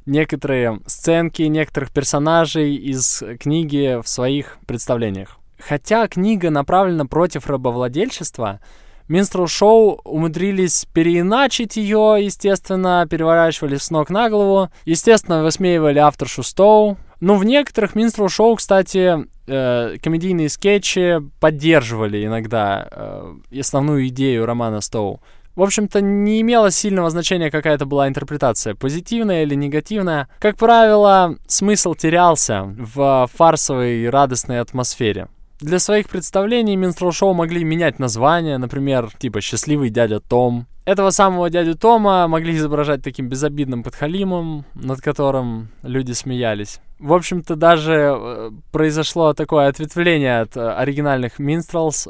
некоторые 0.05 0.81
сценки 0.87 1.43
некоторых 1.43 1.93
персонажей 1.93 2.75
из 2.75 3.23
книги 3.41 4.01
в 4.03 4.09
своих 4.09 4.59
представлениях. 4.67 5.39
Хотя 5.59 6.09
книга 6.09 6.51
направлена 6.51 7.07
против 7.07 7.47
рабовладельчества, 7.47 8.61
Минстрел 9.09 9.47
Шоу 9.47 10.01
умудрились 10.05 10.87
переиначить 10.93 11.77
ее, 11.77 12.19
естественно, 12.21 13.07
переворачивали 13.09 13.77
с 13.77 13.91
ног 13.91 14.11
на 14.11 14.29
голову. 14.29 14.69
Естественно, 14.85 15.43
высмеивали 15.43 15.99
авторшу 15.99 16.43
Стоу. 16.43 16.97
Но 17.21 17.37
в 17.37 17.45
некоторых 17.45 17.95
Минстрел 17.95 18.29
Шоу, 18.29 18.57
кстати, 18.57 19.27
э, 19.47 19.97
комедийные 20.03 20.49
скетчи 20.49 21.21
поддерживали 21.41 22.27
иногда 22.27 22.89
э, 22.91 23.35
основную 23.61 24.09
идею 24.09 24.45
романа 24.45 24.81
Стоу 24.81 25.21
в 25.57 25.63
общем-то, 25.63 26.03
не 26.03 26.43
имело 26.43 26.71
сильного 26.71 27.09
значения, 27.09 27.51
какая 27.51 27.75
это 27.75 27.87
была 27.87 28.09
интерпретация, 28.09 28.75
позитивная 28.75 29.43
или 29.43 29.55
негативная. 29.55 30.29
Как 30.39 30.57
правило, 30.59 31.37
смысл 31.49 31.95
терялся 31.95 32.75
в 32.77 33.29
фарсовой 33.33 34.09
радостной 34.11 34.61
атмосфере. 34.61 35.29
Для 35.61 35.79
своих 35.79 36.09
представлений 36.09 36.77
минстрел-шоу 36.77 37.33
могли 37.33 37.65
менять 37.65 37.99
название, 37.99 38.59
например, 38.59 39.11
типа 39.19 39.41
«Счастливый 39.41 39.89
дядя 39.91 40.21
Том». 40.21 40.67
Этого 40.85 41.11
самого 41.11 41.51
дядю 41.51 41.77
Тома 41.77 42.29
могли 42.29 42.55
изображать 42.57 43.03
таким 43.03 43.29
безобидным 43.29 43.83
подхалимом, 43.83 44.65
над 44.75 45.01
которым 45.01 45.71
люди 45.83 46.13
смеялись. 46.13 46.81
В 47.01 47.13
общем-то, 47.13 47.57
даже 47.57 47.93
э, 47.93 48.51
произошло 48.71 49.33
такое 49.33 49.67
ответвление 49.69 50.41
от 50.43 50.57
э, 50.57 50.61
оригинальных 50.61 51.41
Минстрелс. 51.41 52.07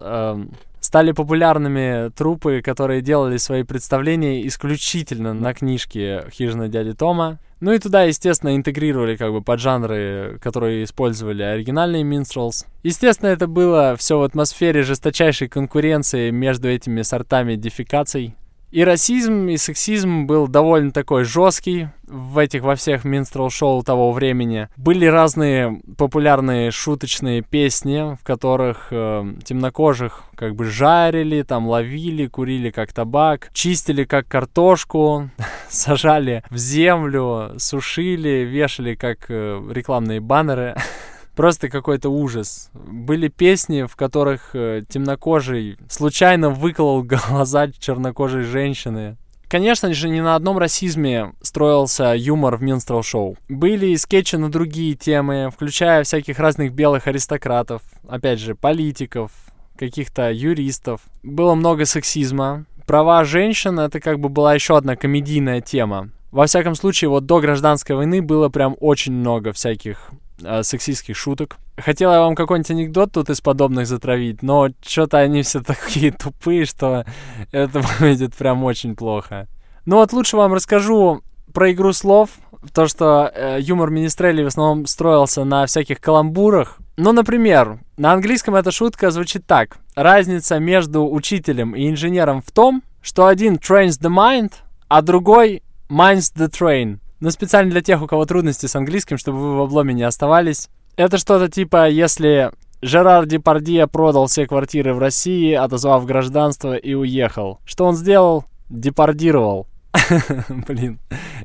Стали 0.97 1.13
популярными 1.13 2.09
трупы, 2.09 2.63
которые 2.63 3.03
делали 3.03 3.37
свои 3.37 3.65
представления 3.65 4.47
исключительно 4.47 5.35
на 5.35 5.53
книжке 5.53 6.25
«Хижина 6.33 6.69
дяди 6.69 6.95
Тома». 6.95 7.39
Ну 7.61 7.73
и 7.73 7.79
туда, 7.79 8.05
естественно, 8.05 8.57
интегрировали 8.57 9.15
как 9.17 9.31
бы 9.31 9.43
поджанры, 9.43 10.39
которые 10.41 10.85
использовали 10.85 11.43
оригинальные 11.43 12.03
Minstrels. 12.03 12.65
Естественно, 12.83 13.29
это 13.29 13.47
было 13.47 13.95
все 13.99 14.19
в 14.19 14.23
атмосфере 14.23 14.85
жесточайшей 14.85 15.49
конкуренции 15.49 16.31
между 16.31 16.67
этими 16.71 17.03
сортами 17.03 17.57
дефикаций. 17.57 18.35
И 18.77 18.85
расизм, 18.85 19.49
и 19.49 19.57
сексизм 19.57 20.27
был 20.27 20.49
довольно 20.49 20.91
такой 20.91 21.25
жесткий 21.25 21.89
в 22.07 22.37
этих 22.37 22.61
во 22.61 22.75
всех 22.75 23.07
минстрел-шоу 23.07 23.83
того 23.83 24.13
времени. 24.13 24.69
Были 24.77 25.07
разные 25.07 25.81
популярные 25.97 26.71
шуточные 26.71 27.41
песни, 27.41 28.15
в 28.17 28.23
которых 28.23 28.89
э, 28.91 29.33
темнокожих 29.45 30.25
как 30.35 30.57
бы 30.57 30.67
жарили, 30.67 31.41
там 31.41 31.67
ловили, 31.67 32.27
курили 32.27 32.69
как 32.69 32.93
табак, 32.93 33.49
чистили 33.55 34.05
как 34.05 34.29
картошку, 34.29 35.31
сажали 35.71 36.45
в 36.51 36.59
землю, 36.59 37.55
сушили, 37.57 38.45
вешали 38.45 38.95
как 38.95 39.31
э, 39.31 39.59
рекламные 39.73 40.21
баннеры. 40.21 40.77
просто 41.37 41.69
какой-то 41.69 42.09
ужас. 42.09 42.71
Были 42.75 43.29
песни, 43.29 43.83
в 43.83 43.95
которых 43.95 44.51
э, 44.55 44.83
темнокожий 44.89 45.77
случайно 45.89 46.51
выколол 46.51 47.03
глаза 47.05 47.69
чернокожей 47.71 48.43
женщины. 48.43 49.17
Конечно 49.49 49.95
же, 49.95 50.09
не 50.09 50.21
на 50.21 50.35
одном 50.35 50.59
расизме 50.59 51.33
строился 51.41 52.15
юмор 52.17 52.57
в 52.57 52.63
Минстрел-шоу. 52.63 53.37
Были 53.49 53.87
и 53.87 53.97
скетчи 53.97 54.35
на 54.35 54.51
другие 54.51 54.95
темы, 54.97 55.51
включая 55.55 56.03
всяких 56.03 56.41
разных 56.41 56.73
белых 56.73 57.07
аристократов, 57.07 57.83
опять 58.09 58.41
же, 58.41 58.57
политиков, 58.57 59.31
каких-то 59.79 60.33
юристов. 60.33 61.03
Было 61.23 61.55
много 61.55 61.85
сексизма. 61.85 62.65
Права 62.87 63.23
женщин— 63.23 63.79
это 63.81 64.01
как 64.01 64.19
бы 64.19 64.29
была 64.29 64.55
еще 64.55 64.77
одна 64.77 64.97
комедийная 64.97 65.61
тема. 65.61 66.11
Во 66.31 66.47
всяком 66.47 66.75
случае, 66.75 67.09
вот 67.09 67.27
до 67.27 67.41
гражданской 67.41 67.97
войны 67.97 68.21
было 68.21 68.49
прям 68.49 68.77
очень 68.81 69.13
много 69.13 69.53
всяких 69.53 70.11
э, 70.43 70.63
сексистских 70.63 71.17
шуток. 71.17 71.57
Хотел 71.77 72.13
я 72.13 72.21
вам 72.21 72.35
какой-нибудь 72.35 72.71
анекдот 72.71 73.13
тут 73.13 73.31
из 73.31 73.41
подобных 73.41 73.87
затравить, 73.87 74.43
но 74.43 74.69
что-то 74.85 75.19
они 75.19 75.43
все 75.43 75.61
такие 75.61 76.11
тупые, 76.13 76.65
что 76.65 77.05
это 77.53 77.81
выглядит 78.01 78.35
прям 78.35 78.65
очень 78.65 78.97
плохо. 78.97 79.47
Ну 79.85 79.97
вот 79.97 80.13
лучше 80.13 80.37
вам 80.37 80.53
расскажу 80.53 81.23
про 81.53 81.73
игру 81.73 81.93
слов, 81.93 82.31
то, 82.73 82.87
что 82.87 83.31
э, 83.33 83.59
юмор 83.61 83.91
Министрели 83.91 84.43
в 84.43 84.49
основном 84.49 84.87
строился 84.87 85.45
на 85.45 85.67
всяких 85.67 86.01
каламбурах. 86.01 86.79
Ну, 86.97 87.13
например, 87.13 87.79
на 87.97 88.13
английском 88.13 88.55
эта 88.55 88.71
шутка 88.71 89.11
звучит 89.11 89.47
так. 89.47 89.77
Разница 89.95 90.59
между 90.59 91.09
учителем 91.09 91.75
и 91.75 91.89
инженером 91.89 92.43
в 92.43 92.51
том, 92.51 92.83
что 93.03 93.27
один 93.27 93.57
trains 93.57 94.01
the 94.01 94.11
mind, 94.11 94.53
а 94.89 95.03
другой 95.03 95.63
minds 95.89 96.33
the 96.35 96.51
train. 96.51 96.99
Но 97.21 97.31
специально 97.31 97.71
для 97.71 97.81
тех, 97.81 98.03
у 98.03 98.07
кого 98.07 98.25
трудности 98.25 98.67
с 98.67 98.77
английским, 98.77 99.19
чтобы 99.19 99.39
вы 99.39 99.57
в 99.57 99.61
обломе 99.63 99.95
не 99.95 100.03
оставались. 100.03 100.69
Это 100.97 101.19
что-то 101.19 101.51
типа, 101.51 101.89
если 101.89 102.51
Жерар 102.83 103.27
Депардье 103.27 103.87
продал 103.87 104.27
все 104.27 104.47
квартиры 104.47 104.95
в 104.95 104.99
России, 104.99 105.53
отозвав 105.53 106.05
гражданство 106.05 106.77
и 106.77 106.95
уехал. 106.95 107.61
Что 107.65 107.87
он 107.87 107.97
сделал? 107.97 108.45
Депардировал. 108.69 109.67
Блин, 110.49 110.99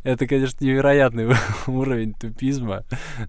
это, 0.03 0.27
конечно, 0.27 0.63
невероятный 0.63 1.33
уровень 1.67 2.13
тупизма, 2.13 2.83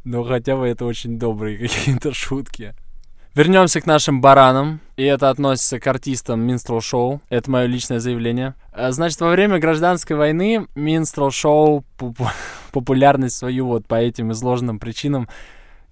но 0.05 0.25
хотя 0.25 0.57
бы 0.57 0.67
это 0.67 0.85
очень 0.85 1.19
добрые 1.19 1.59
какие-то 1.69 2.13
шутки. 2.13 2.75
Вернемся 3.35 3.81
к 3.81 3.87
нашим 3.87 4.21
баранам, 4.21 4.81
и 4.99 5.05
это 5.05 5.31
относится 5.31 5.81
к 5.81 5.87
артистам 5.87 6.47
Minstrel 6.47 6.81
Show. 6.81 7.21
Это 7.31 7.51
мое 7.51 7.65
личное 7.65 7.99
заявление. 7.99 8.55
А, 8.73 8.93
значит, 8.93 9.19
во 9.23 9.31
время 9.31 9.59
гражданской 9.59 10.17
войны 10.17 10.67
Minstrel 10.75 11.31
Show 11.31 11.83
популярность 12.73 13.39
свою 13.39 13.69
вот 13.69 13.87
по 13.87 13.95
этим 13.95 14.33
изложенным 14.33 14.79
причинам 14.79 15.31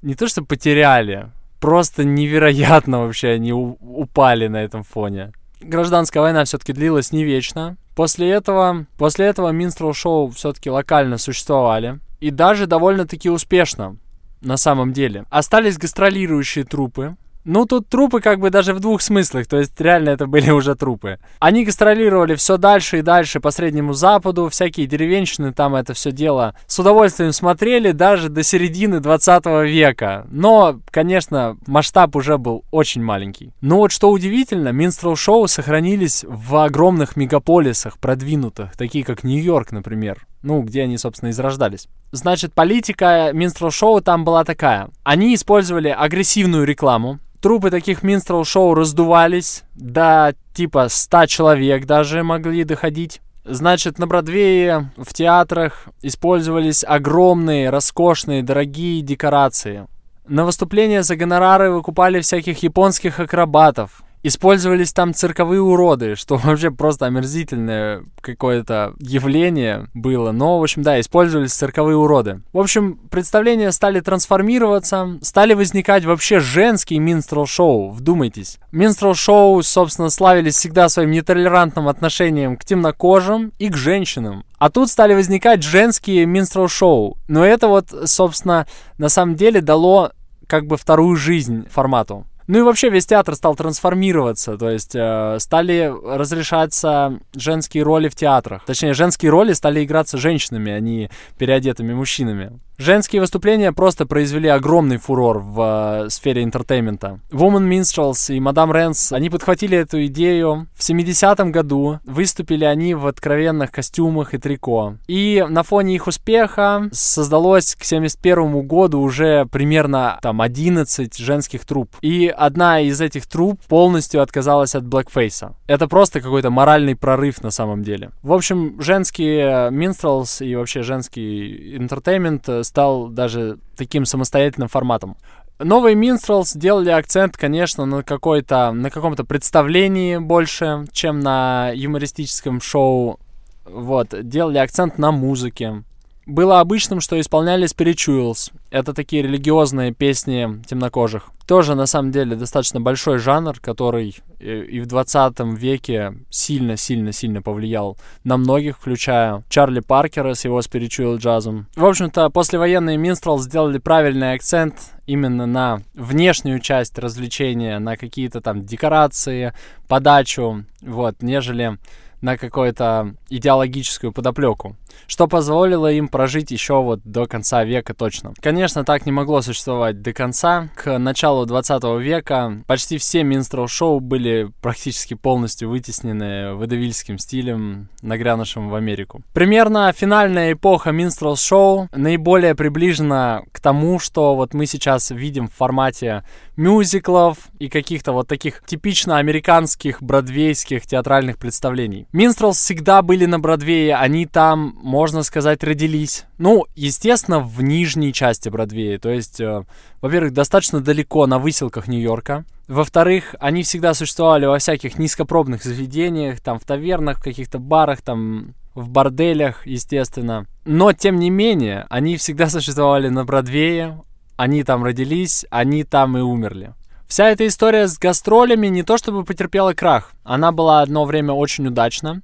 не 0.02 0.14
то 0.14 0.28
что 0.28 0.44
потеряли, 0.44 1.30
просто 1.60 2.04
невероятно 2.04 3.00
вообще 3.00 3.28
они 3.28 3.54
упали 3.54 4.48
на 4.48 4.62
этом 4.62 4.82
фоне. 4.82 5.32
Гражданская 5.62 6.22
война 6.22 6.44
все-таки 6.44 6.74
длилась 6.74 7.10
не 7.10 7.24
вечно. 7.24 7.78
После 7.96 8.28
этого, 8.28 8.84
после 8.98 9.24
этого 9.24 9.50
Minstrel 9.50 9.92
Show 9.92 10.30
все-таки 10.32 10.68
локально 10.68 11.16
существовали. 11.16 12.00
И 12.20 12.30
даже 12.30 12.66
довольно-таки 12.66 13.30
успешно 13.30 13.96
на 14.42 14.58
самом 14.58 14.92
деле. 14.92 15.24
Остались 15.30 15.78
гастролирующие 15.78 16.64
трупы, 16.64 17.16
ну, 17.44 17.66
тут 17.66 17.88
трупы 17.88 18.20
как 18.20 18.38
бы 18.40 18.50
даже 18.50 18.74
в 18.74 18.80
двух 18.80 19.00
смыслах, 19.02 19.46
то 19.46 19.58
есть 19.58 19.78
реально 19.80 20.10
это 20.10 20.26
были 20.26 20.50
уже 20.50 20.74
трупы. 20.74 21.18
Они 21.38 21.64
гастролировали 21.64 22.34
все 22.34 22.56
дальше 22.56 22.98
и 22.98 23.02
дальше 23.02 23.40
по 23.40 23.50
Среднему 23.50 23.92
Западу, 23.92 24.48
всякие 24.48 24.86
деревенщины 24.86 25.52
там 25.52 25.74
это 25.74 25.94
все 25.94 26.12
дело 26.12 26.54
с 26.66 26.78
удовольствием 26.78 27.32
смотрели 27.32 27.92
даже 27.92 28.28
до 28.28 28.42
середины 28.42 29.00
20 29.00 29.46
века. 29.64 30.26
Но, 30.30 30.80
конечно, 30.90 31.56
масштаб 31.66 32.14
уже 32.16 32.38
был 32.38 32.64
очень 32.70 33.02
маленький. 33.02 33.52
Но 33.60 33.78
вот 33.78 33.92
что 33.92 34.10
удивительно, 34.10 34.68
минстрел-шоу 34.68 35.48
сохранились 35.48 36.24
в 36.26 36.56
огромных 36.56 37.16
мегаполисах 37.16 37.98
продвинутых, 37.98 38.76
такие 38.76 39.04
как 39.04 39.24
Нью-Йорк, 39.24 39.72
например 39.72 40.26
ну, 40.42 40.62
где 40.62 40.82
они, 40.82 40.96
собственно, 40.96 41.30
и 41.30 41.32
зарождались. 41.32 41.88
Значит, 42.12 42.54
политика 42.54 43.30
минстрел-шоу 43.32 44.00
там 44.00 44.24
была 44.24 44.44
такая. 44.44 44.88
Они 45.04 45.34
использовали 45.34 45.88
агрессивную 45.88 46.64
рекламу, 46.64 47.18
Трупы 47.40 47.70
таких 47.70 48.02
минстрел-шоу 48.02 48.74
раздувались 48.74 49.64
до 49.74 50.34
типа 50.52 50.88
100 50.90 51.26
человек 51.26 51.86
даже 51.86 52.22
могли 52.22 52.64
доходить. 52.64 53.22
Значит, 53.46 53.98
на 53.98 54.06
Бродвее, 54.06 54.92
в 54.98 55.14
театрах 55.14 55.88
использовались 56.02 56.84
огромные, 56.86 57.70
роскошные, 57.70 58.42
дорогие 58.42 59.00
декорации. 59.00 59.86
На 60.28 60.44
выступления 60.44 61.02
за 61.02 61.16
гонорары 61.16 61.70
выкупали 61.70 62.20
всяких 62.20 62.62
японских 62.62 63.18
акробатов, 63.18 64.02
Использовались 64.22 64.92
там 64.92 65.14
цирковые 65.14 65.62
уроды, 65.62 66.14
что 66.14 66.36
вообще 66.44 66.70
просто 66.70 67.06
омерзительное 67.06 68.04
какое-то 68.20 68.94
явление 68.98 69.88
было. 69.94 70.32
Но, 70.32 70.58
в 70.58 70.62
общем, 70.62 70.82
да, 70.82 71.00
использовались 71.00 71.54
цирковые 71.54 71.96
уроды. 71.96 72.42
В 72.52 72.58
общем, 72.58 72.98
представления 73.10 73.72
стали 73.72 74.00
трансформироваться, 74.00 75.18
стали 75.22 75.54
возникать 75.54 76.04
вообще 76.04 76.40
женские 76.40 76.98
минстрел-шоу, 76.98 77.90
вдумайтесь. 77.90 78.58
Минстрел-шоу, 78.72 79.62
собственно, 79.62 80.10
славились 80.10 80.56
всегда 80.56 80.88
своим 80.88 81.10
нетолерантным 81.10 81.88
отношением 81.88 82.56
к 82.56 82.64
темнокожим 82.64 83.52
и 83.58 83.68
к 83.70 83.76
женщинам. 83.76 84.44
А 84.58 84.70
тут 84.70 84.90
стали 84.90 85.14
возникать 85.14 85.62
женские 85.62 86.26
минстрел-шоу. 86.26 87.16
Но 87.28 87.44
это 87.44 87.68
вот, 87.68 87.86
собственно, 88.04 88.66
на 88.98 89.08
самом 89.08 89.34
деле 89.36 89.62
дало 89.62 90.12
как 90.46 90.66
бы 90.66 90.76
вторую 90.76 91.16
жизнь 91.16 91.66
формату. 91.70 92.26
Ну 92.50 92.58
и 92.58 92.62
вообще 92.62 92.88
весь 92.88 93.06
театр 93.06 93.36
стал 93.36 93.54
трансформироваться, 93.54 94.58
то 94.58 94.68
есть 94.68 94.96
э, 94.96 95.36
стали 95.38 95.94
разрешаться 96.04 97.20
женские 97.32 97.84
роли 97.84 98.08
в 98.08 98.16
театрах. 98.16 98.64
Точнее, 98.66 98.92
женские 98.92 99.30
роли 99.30 99.52
стали 99.52 99.84
играться 99.84 100.18
женщинами, 100.18 100.72
а 100.72 100.80
не 100.80 101.10
переодетыми 101.38 101.94
мужчинами. 101.94 102.58
Женские 102.80 103.20
выступления 103.20 103.72
просто 103.72 104.06
произвели 104.06 104.48
огромный 104.48 104.96
фурор 104.96 105.38
в 105.38 106.06
э, 106.06 106.08
сфере 106.08 106.42
entertainment 106.42 107.10
а. 107.10 107.20
Woman 107.30 107.68
Minstrels 107.68 108.34
и 108.34 108.40
Madame 108.40 108.72
Rentz, 108.72 109.12
они 109.12 109.28
подхватили 109.28 109.76
эту 109.76 110.06
идею. 110.06 110.66
В 110.74 110.80
70-м 110.80 111.52
году 111.52 111.98
выступили 112.06 112.64
они 112.64 112.94
в 112.94 113.06
откровенных 113.06 113.70
костюмах 113.70 114.32
и 114.32 114.38
трико. 114.38 114.94
И 115.08 115.44
на 115.46 115.62
фоне 115.62 115.94
их 115.94 116.06
успеха 116.06 116.88
создалось 116.90 117.74
к 117.74 117.84
71 117.84 118.66
году 118.66 119.00
уже 119.00 119.44
примерно 119.52 120.18
там 120.22 120.40
11 120.40 121.18
женских 121.18 121.66
труп. 121.66 121.90
И 122.00 122.28
одна 122.40 122.80
из 122.80 123.00
этих 123.00 123.26
труп 123.26 123.60
полностью 123.68 124.22
отказалась 124.22 124.74
от 124.74 124.84
блэкфейса. 124.86 125.54
Это 125.66 125.88
просто 125.88 126.20
какой-то 126.20 126.50
моральный 126.50 126.96
прорыв 126.96 127.42
на 127.42 127.50
самом 127.50 127.82
деле. 127.82 128.10
В 128.22 128.32
общем, 128.32 128.80
женские 128.80 129.70
minstrels 129.70 130.44
и 130.44 130.56
вообще 130.56 130.82
женский 130.82 131.76
entertainment 131.76 132.48
стал 132.62 133.08
даже 133.08 133.58
таким 133.76 134.04
самостоятельным 134.04 134.68
форматом. 134.68 135.16
Новые 135.58 135.94
Minstrels 135.94 136.46
сделали 136.54 136.88
акцент, 136.88 137.36
конечно, 137.36 137.84
на 137.84 138.02
какой-то, 138.02 138.72
на 138.72 138.90
каком-то 138.90 139.24
представлении 139.24 140.16
больше, 140.16 140.86
чем 140.92 141.20
на 141.20 141.70
юмористическом 141.74 142.62
шоу. 142.62 143.20
Вот, 143.66 144.14
делали 144.22 144.56
акцент 144.56 144.96
на 144.96 145.12
музыке 145.12 145.84
было 146.30 146.60
обычным, 146.60 147.00
что 147.00 147.20
исполняли 147.20 147.66
spirituals. 147.66 148.52
Это 148.70 148.94
такие 148.94 149.22
религиозные 149.22 149.92
песни 149.92 150.62
темнокожих. 150.66 151.30
Тоже, 151.46 151.74
на 151.74 151.86
самом 151.86 152.12
деле, 152.12 152.36
достаточно 152.36 152.80
большой 152.80 153.18
жанр, 153.18 153.58
который 153.60 154.16
э, 154.38 154.62
и 154.62 154.80
в 154.80 154.86
20 154.86 155.40
веке 155.58 156.14
сильно-сильно-сильно 156.30 157.42
повлиял 157.42 157.98
на 158.22 158.36
многих, 158.36 158.78
включая 158.78 159.42
Чарли 159.48 159.80
Паркера 159.80 160.34
с 160.34 160.44
его 160.44 160.60
spiritual 160.60 161.18
джазом. 161.18 161.66
В 161.74 161.84
общем-то, 161.84 162.30
послевоенные 162.30 162.96
минстрел 162.96 163.38
сделали 163.40 163.78
правильный 163.78 164.34
акцент 164.34 164.76
именно 165.06 165.46
на 165.46 165.82
внешнюю 165.94 166.60
часть 166.60 166.96
развлечения, 166.98 167.80
на 167.80 167.96
какие-то 167.96 168.40
там 168.40 168.64
декорации, 168.64 169.52
подачу, 169.88 170.64
вот, 170.82 171.16
нежели 171.20 171.78
на 172.20 172.36
какую-то 172.36 173.14
идеологическую 173.28 174.12
подоплеку, 174.12 174.76
что 175.06 175.26
позволило 175.26 175.90
им 175.90 176.08
прожить 176.08 176.50
еще 176.50 176.82
вот 176.82 177.00
до 177.04 177.26
конца 177.26 177.64
века 177.64 177.94
точно. 177.94 178.34
Конечно, 178.40 178.84
так 178.84 179.06
не 179.06 179.12
могло 179.12 179.42
существовать 179.42 180.02
до 180.02 180.12
конца. 180.12 180.68
К 180.76 180.98
началу 180.98 181.46
20 181.46 181.82
века 182.00 182.62
почти 182.66 182.98
все 182.98 183.22
минстрел-шоу 183.22 184.00
были 184.00 184.50
практически 184.60 185.14
полностью 185.14 185.70
вытеснены 185.70 186.54
выдавильским 186.54 187.18
стилем, 187.18 187.88
нагрянувшим 188.02 188.68
в 188.68 188.74
Америку. 188.74 189.22
Примерно 189.32 189.92
финальная 189.92 190.52
эпоха 190.52 190.92
минстрел-шоу 190.92 191.88
наиболее 191.94 192.54
приближена 192.54 193.42
к 193.52 193.60
тому, 193.60 193.98
что 193.98 194.34
вот 194.36 194.54
мы 194.54 194.66
сейчас 194.66 195.10
видим 195.10 195.48
в 195.48 195.54
формате 195.54 196.24
мюзиклов 196.60 197.48
и 197.58 197.70
каких-то 197.70 198.12
вот 198.12 198.28
таких 198.28 198.62
типично 198.66 199.16
американских 199.16 200.02
бродвейских 200.02 200.86
театральных 200.86 201.38
представлений. 201.38 202.06
Минстрелс 202.12 202.58
всегда 202.58 203.00
были 203.00 203.24
на 203.24 203.40
Бродвее, 203.40 203.96
они 203.96 204.26
там, 204.26 204.78
можно 204.82 205.22
сказать, 205.22 205.64
родились. 205.64 206.26
Ну, 206.36 206.66
естественно, 206.76 207.40
в 207.40 207.62
нижней 207.62 208.12
части 208.12 208.50
Бродвея, 208.50 208.98
то 208.98 209.08
есть, 209.08 209.40
э, 209.40 209.64
во-первых, 210.02 210.34
достаточно 210.34 210.80
далеко 210.80 211.26
на 211.26 211.38
выселках 211.38 211.88
Нью-Йорка. 211.88 212.44
Во-вторых, 212.68 213.34
они 213.40 213.62
всегда 213.62 213.94
существовали 213.94 214.44
во 214.44 214.58
всяких 214.58 214.98
низкопробных 214.98 215.64
заведениях, 215.64 216.40
там 216.40 216.58
в 216.58 216.64
тавернах, 216.64 217.18
в 217.18 217.24
каких-то 217.24 217.58
барах, 217.58 218.02
там 218.02 218.54
в 218.74 218.90
борделях, 218.90 219.66
естественно. 219.66 220.46
Но, 220.66 220.92
тем 220.92 221.16
не 221.16 221.30
менее, 221.30 221.86
они 221.88 222.18
всегда 222.18 222.48
существовали 222.50 223.08
на 223.08 223.24
Бродвее, 223.24 224.02
они 224.40 224.64
там 224.64 224.82
родились, 224.82 225.44
они 225.50 225.84
там 225.84 226.16
и 226.16 226.22
умерли. 226.22 226.72
Вся 227.06 227.28
эта 227.28 227.46
история 227.46 227.86
с 227.86 227.98
гастролями 227.98 228.68
не 228.68 228.82
то 228.82 228.96
чтобы 228.96 229.22
потерпела 229.22 229.74
крах, 229.74 230.12
она 230.24 230.50
была 230.50 230.80
одно 230.80 231.04
время 231.04 231.34
очень 231.34 231.66
удачна 231.66 232.22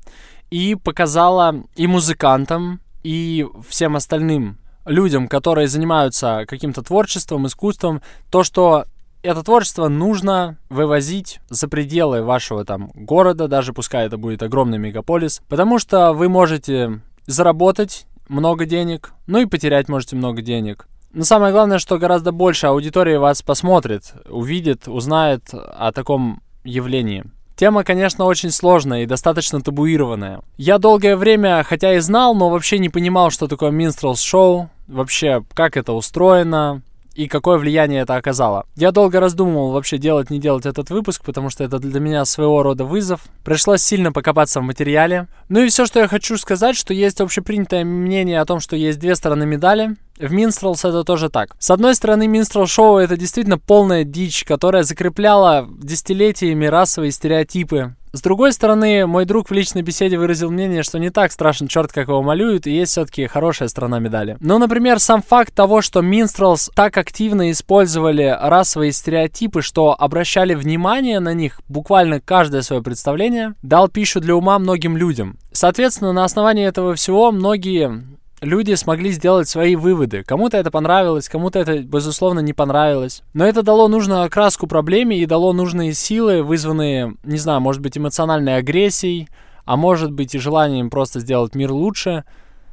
и 0.48 0.76
показала 0.76 1.64
и 1.74 1.86
музыкантам, 1.86 2.80
и 3.02 3.46
всем 3.68 3.96
остальным 3.96 4.56
людям, 4.86 5.28
которые 5.28 5.68
занимаются 5.68 6.46
каким-то 6.48 6.80
творчеством, 6.80 7.46
искусством, 7.48 8.00
то, 8.30 8.44
что 8.44 8.86
это 9.22 9.42
творчество 9.42 9.88
нужно 9.88 10.56
вывозить 10.70 11.40
за 11.50 11.68
пределы 11.68 12.22
вашего 12.22 12.64
там 12.64 12.92
города, 12.94 13.46
даже 13.46 13.74
пускай 13.74 14.06
это 14.06 14.16
будет 14.16 14.42
огромный 14.42 14.78
мегаполис, 14.78 15.42
потому 15.50 15.78
что 15.78 16.14
вы 16.14 16.30
можете 16.30 17.02
заработать 17.26 18.06
много 18.26 18.64
денег, 18.64 19.12
ну 19.26 19.38
и 19.38 19.44
потерять 19.44 19.90
можете 19.90 20.16
много 20.16 20.40
денег. 20.40 20.88
Но 21.16 21.24
самое 21.24 21.50
главное, 21.50 21.78
что 21.78 21.96
гораздо 21.96 22.30
больше 22.30 22.66
аудитории 22.66 23.16
вас 23.16 23.40
посмотрит, 23.40 24.12
увидит, 24.28 24.86
узнает 24.86 25.44
о 25.54 25.90
таком 25.90 26.42
явлении. 26.62 27.24
Тема, 27.56 27.84
конечно, 27.84 28.26
очень 28.26 28.50
сложная 28.50 29.02
и 29.02 29.06
достаточно 29.06 29.62
табуированная. 29.62 30.42
Я 30.58 30.76
долгое 30.76 31.16
время, 31.16 31.62
хотя 31.62 31.94
и 31.94 32.00
знал, 32.00 32.34
но 32.34 32.50
вообще 32.50 32.78
не 32.78 32.90
понимал, 32.90 33.30
что 33.30 33.48
такое 33.48 33.70
Minstrels 33.70 34.22
шоу, 34.22 34.68
вообще, 34.88 35.42
как 35.54 35.78
это 35.78 35.94
устроено, 35.94 36.82
и 37.16 37.28
какое 37.28 37.56
влияние 37.56 38.02
это 38.02 38.16
оказало. 38.16 38.66
Я 38.76 38.92
долго 38.92 39.20
раздумывал 39.20 39.72
вообще 39.72 39.96
делать, 39.96 40.30
не 40.30 40.38
делать 40.38 40.66
этот 40.66 40.90
выпуск, 40.90 41.22
потому 41.24 41.48
что 41.48 41.64
это 41.64 41.78
для 41.78 41.98
меня 41.98 42.24
своего 42.26 42.62
рода 42.62 42.84
вызов. 42.84 43.22
Пришлось 43.42 43.82
сильно 43.82 44.12
покопаться 44.12 44.60
в 44.60 44.64
материале. 44.64 45.26
Ну 45.48 45.60
и 45.60 45.68
все, 45.68 45.86
что 45.86 46.00
я 46.00 46.08
хочу 46.08 46.36
сказать, 46.36 46.76
что 46.76 46.92
есть 46.92 47.20
общепринятое 47.20 47.84
мнение 47.84 48.40
о 48.40 48.44
том, 48.44 48.60
что 48.60 48.76
есть 48.76 48.98
две 48.98 49.16
стороны 49.16 49.46
медали. 49.46 49.96
В 50.18 50.30
Минстрелс 50.32 50.84
это 50.84 51.04
тоже 51.04 51.28
так. 51.30 51.56
С 51.58 51.70
одной 51.70 51.94
стороны, 51.94 52.26
Минстрел 52.26 52.66
шоу 52.66 52.98
это 52.98 53.16
действительно 53.16 53.58
полная 53.58 54.04
дичь, 54.04 54.44
которая 54.44 54.82
закрепляла 54.82 55.68
десятилетиями 55.68 56.66
расовые 56.66 57.12
стереотипы 57.12 57.94
с 58.16 58.22
другой 58.22 58.52
стороны, 58.52 59.06
мой 59.06 59.24
друг 59.24 59.50
в 59.50 59.52
личной 59.52 59.82
беседе 59.82 60.18
выразил 60.18 60.50
мнение, 60.50 60.82
что 60.82 60.98
не 60.98 61.10
так 61.10 61.32
страшен 61.32 61.68
черт, 61.68 61.92
как 61.92 62.08
его 62.08 62.22
малюют, 62.22 62.66
и 62.66 62.72
есть 62.72 62.92
все-таки 62.92 63.26
хорошая 63.26 63.68
сторона 63.68 63.98
медали. 63.98 64.36
Ну, 64.40 64.58
например, 64.58 64.98
сам 64.98 65.22
факт 65.22 65.54
того, 65.54 65.82
что 65.82 66.00
Минстрелс 66.00 66.70
так 66.74 66.96
активно 66.96 67.50
использовали 67.50 68.36
расовые 68.40 68.92
стереотипы, 68.92 69.62
что 69.62 69.94
обращали 69.98 70.54
внимание 70.54 71.20
на 71.20 71.34
них 71.34 71.60
буквально 71.68 72.20
каждое 72.20 72.62
свое 72.62 72.82
представление, 72.82 73.54
дал 73.62 73.88
пищу 73.88 74.20
для 74.20 74.34
ума 74.34 74.58
многим 74.58 74.96
людям. 74.96 75.38
Соответственно, 75.52 76.12
на 76.12 76.24
основании 76.24 76.66
этого 76.66 76.94
всего 76.94 77.32
многие 77.32 78.15
люди 78.40 78.74
смогли 78.74 79.10
сделать 79.10 79.48
свои 79.48 79.76
выводы. 79.76 80.22
Кому-то 80.24 80.56
это 80.56 80.70
понравилось, 80.70 81.28
кому-то 81.28 81.58
это, 81.58 81.78
безусловно, 81.78 82.40
не 82.40 82.52
понравилось. 82.52 83.22
Но 83.34 83.46
это 83.46 83.62
дало 83.62 83.88
нужную 83.88 84.22
окраску 84.22 84.66
проблеме 84.66 85.18
и 85.18 85.26
дало 85.26 85.52
нужные 85.52 85.94
силы, 85.94 86.42
вызванные, 86.42 87.16
не 87.24 87.38
знаю, 87.38 87.60
может 87.60 87.82
быть, 87.82 87.96
эмоциональной 87.96 88.56
агрессией, 88.56 89.28
а 89.64 89.76
может 89.76 90.12
быть 90.12 90.34
и 90.34 90.38
желанием 90.38 90.90
просто 90.90 91.20
сделать 91.20 91.54
мир 91.54 91.72
лучше, 91.72 92.24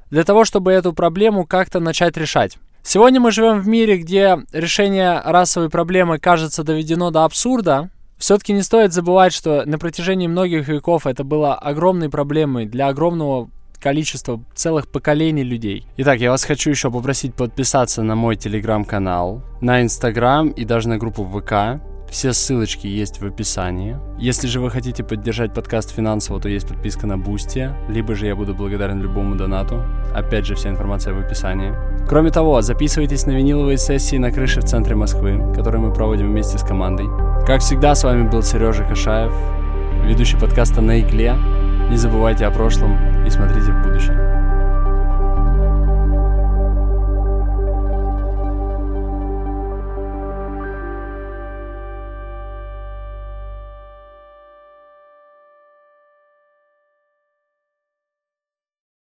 для 0.09 0.23
того, 0.23 0.45
чтобы 0.45 0.71
эту 0.71 0.93
проблему 0.93 1.45
как-то 1.45 1.79
начать 1.79 2.17
решать. 2.17 2.57
Сегодня 2.83 3.19
мы 3.19 3.31
живем 3.31 3.61
в 3.61 3.67
мире, 3.67 3.97
где 3.97 4.39
решение 4.51 5.21
расовой 5.23 5.69
проблемы 5.69 6.19
кажется 6.19 6.63
доведено 6.63 7.11
до 7.11 7.23
абсурда. 7.23 7.89
Все-таки 8.17 8.53
не 8.53 8.61
стоит 8.61 8.93
забывать, 8.93 9.33
что 9.33 9.63
на 9.65 9.79
протяжении 9.79 10.27
многих 10.27 10.67
веков 10.67 11.07
это 11.07 11.23
было 11.23 11.55
огромной 11.55 12.09
проблемой 12.09 12.65
для 12.65 12.89
огромного 12.89 13.49
количество 13.83 14.39
целых 14.55 14.87
поколений 14.87 15.43
людей. 15.43 15.85
Итак, 15.97 16.19
я 16.21 16.31
вас 16.31 16.45
хочу 16.45 16.69
еще 16.69 16.89
попросить 16.89 17.35
подписаться 17.35 18.01
на 18.01 18.15
мой 18.15 18.37
телеграм-канал, 18.37 19.43
на 19.59 19.81
инстаграм 19.81 20.47
и 20.49 20.63
даже 20.63 20.87
на 20.87 20.97
группу 20.97 21.25
ВК. 21.25 21.83
Все 22.09 22.31
ссылочки 22.31 22.87
есть 22.87 23.19
в 23.19 23.25
описании. 23.25 23.97
Если 24.19 24.47
же 24.47 24.61
вы 24.61 24.69
хотите 24.69 25.03
поддержать 25.03 25.53
подкаст 25.53 25.93
финансово, 25.93 26.39
то 26.39 26.47
есть 26.47 26.67
подписка 26.67 27.07
на 27.07 27.17
Бусти, 27.17 27.71
либо 27.89 28.15
же 28.15 28.27
я 28.27 28.35
буду 28.35 28.53
благодарен 28.53 29.01
любому 29.01 29.35
донату. 29.35 29.83
Опять 30.13 30.45
же, 30.45 30.55
вся 30.55 30.69
информация 30.69 31.13
в 31.13 31.19
описании. 31.19 31.73
Кроме 32.07 32.29
того, 32.29 32.61
записывайтесь 32.61 33.25
на 33.25 33.31
виниловые 33.31 33.77
сессии 33.77 34.15
на 34.15 34.31
крыше 34.31 34.61
в 34.61 34.65
центре 34.65 34.95
Москвы, 34.95 35.53
которые 35.55 35.81
мы 35.81 35.93
проводим 35.93 36.27
вместе 36.27 36.57
с 36.57 36.63
командой. 36.63 37.07
Как 37.45 37.59
всегда, 37.59 37.95
с 37.95 38.03
вами 38.03 38.29
был 38.29 38.43
Сережа 38.43 38.85
Кашаев, 38.85 39.33
ведущий 40.05 40.37
подкаста 40.37 40.81
«На 40.81 41.01
игле». 41.01 41.35
Не 41.89 41.97
забывайте 41.97 42.45
о 42.45 42.51
прошлом 42.51 43.25
и 43.25 43.29
смотрите 43.29 43.71
в 43.71 43.83
будущее. 43.83 44.42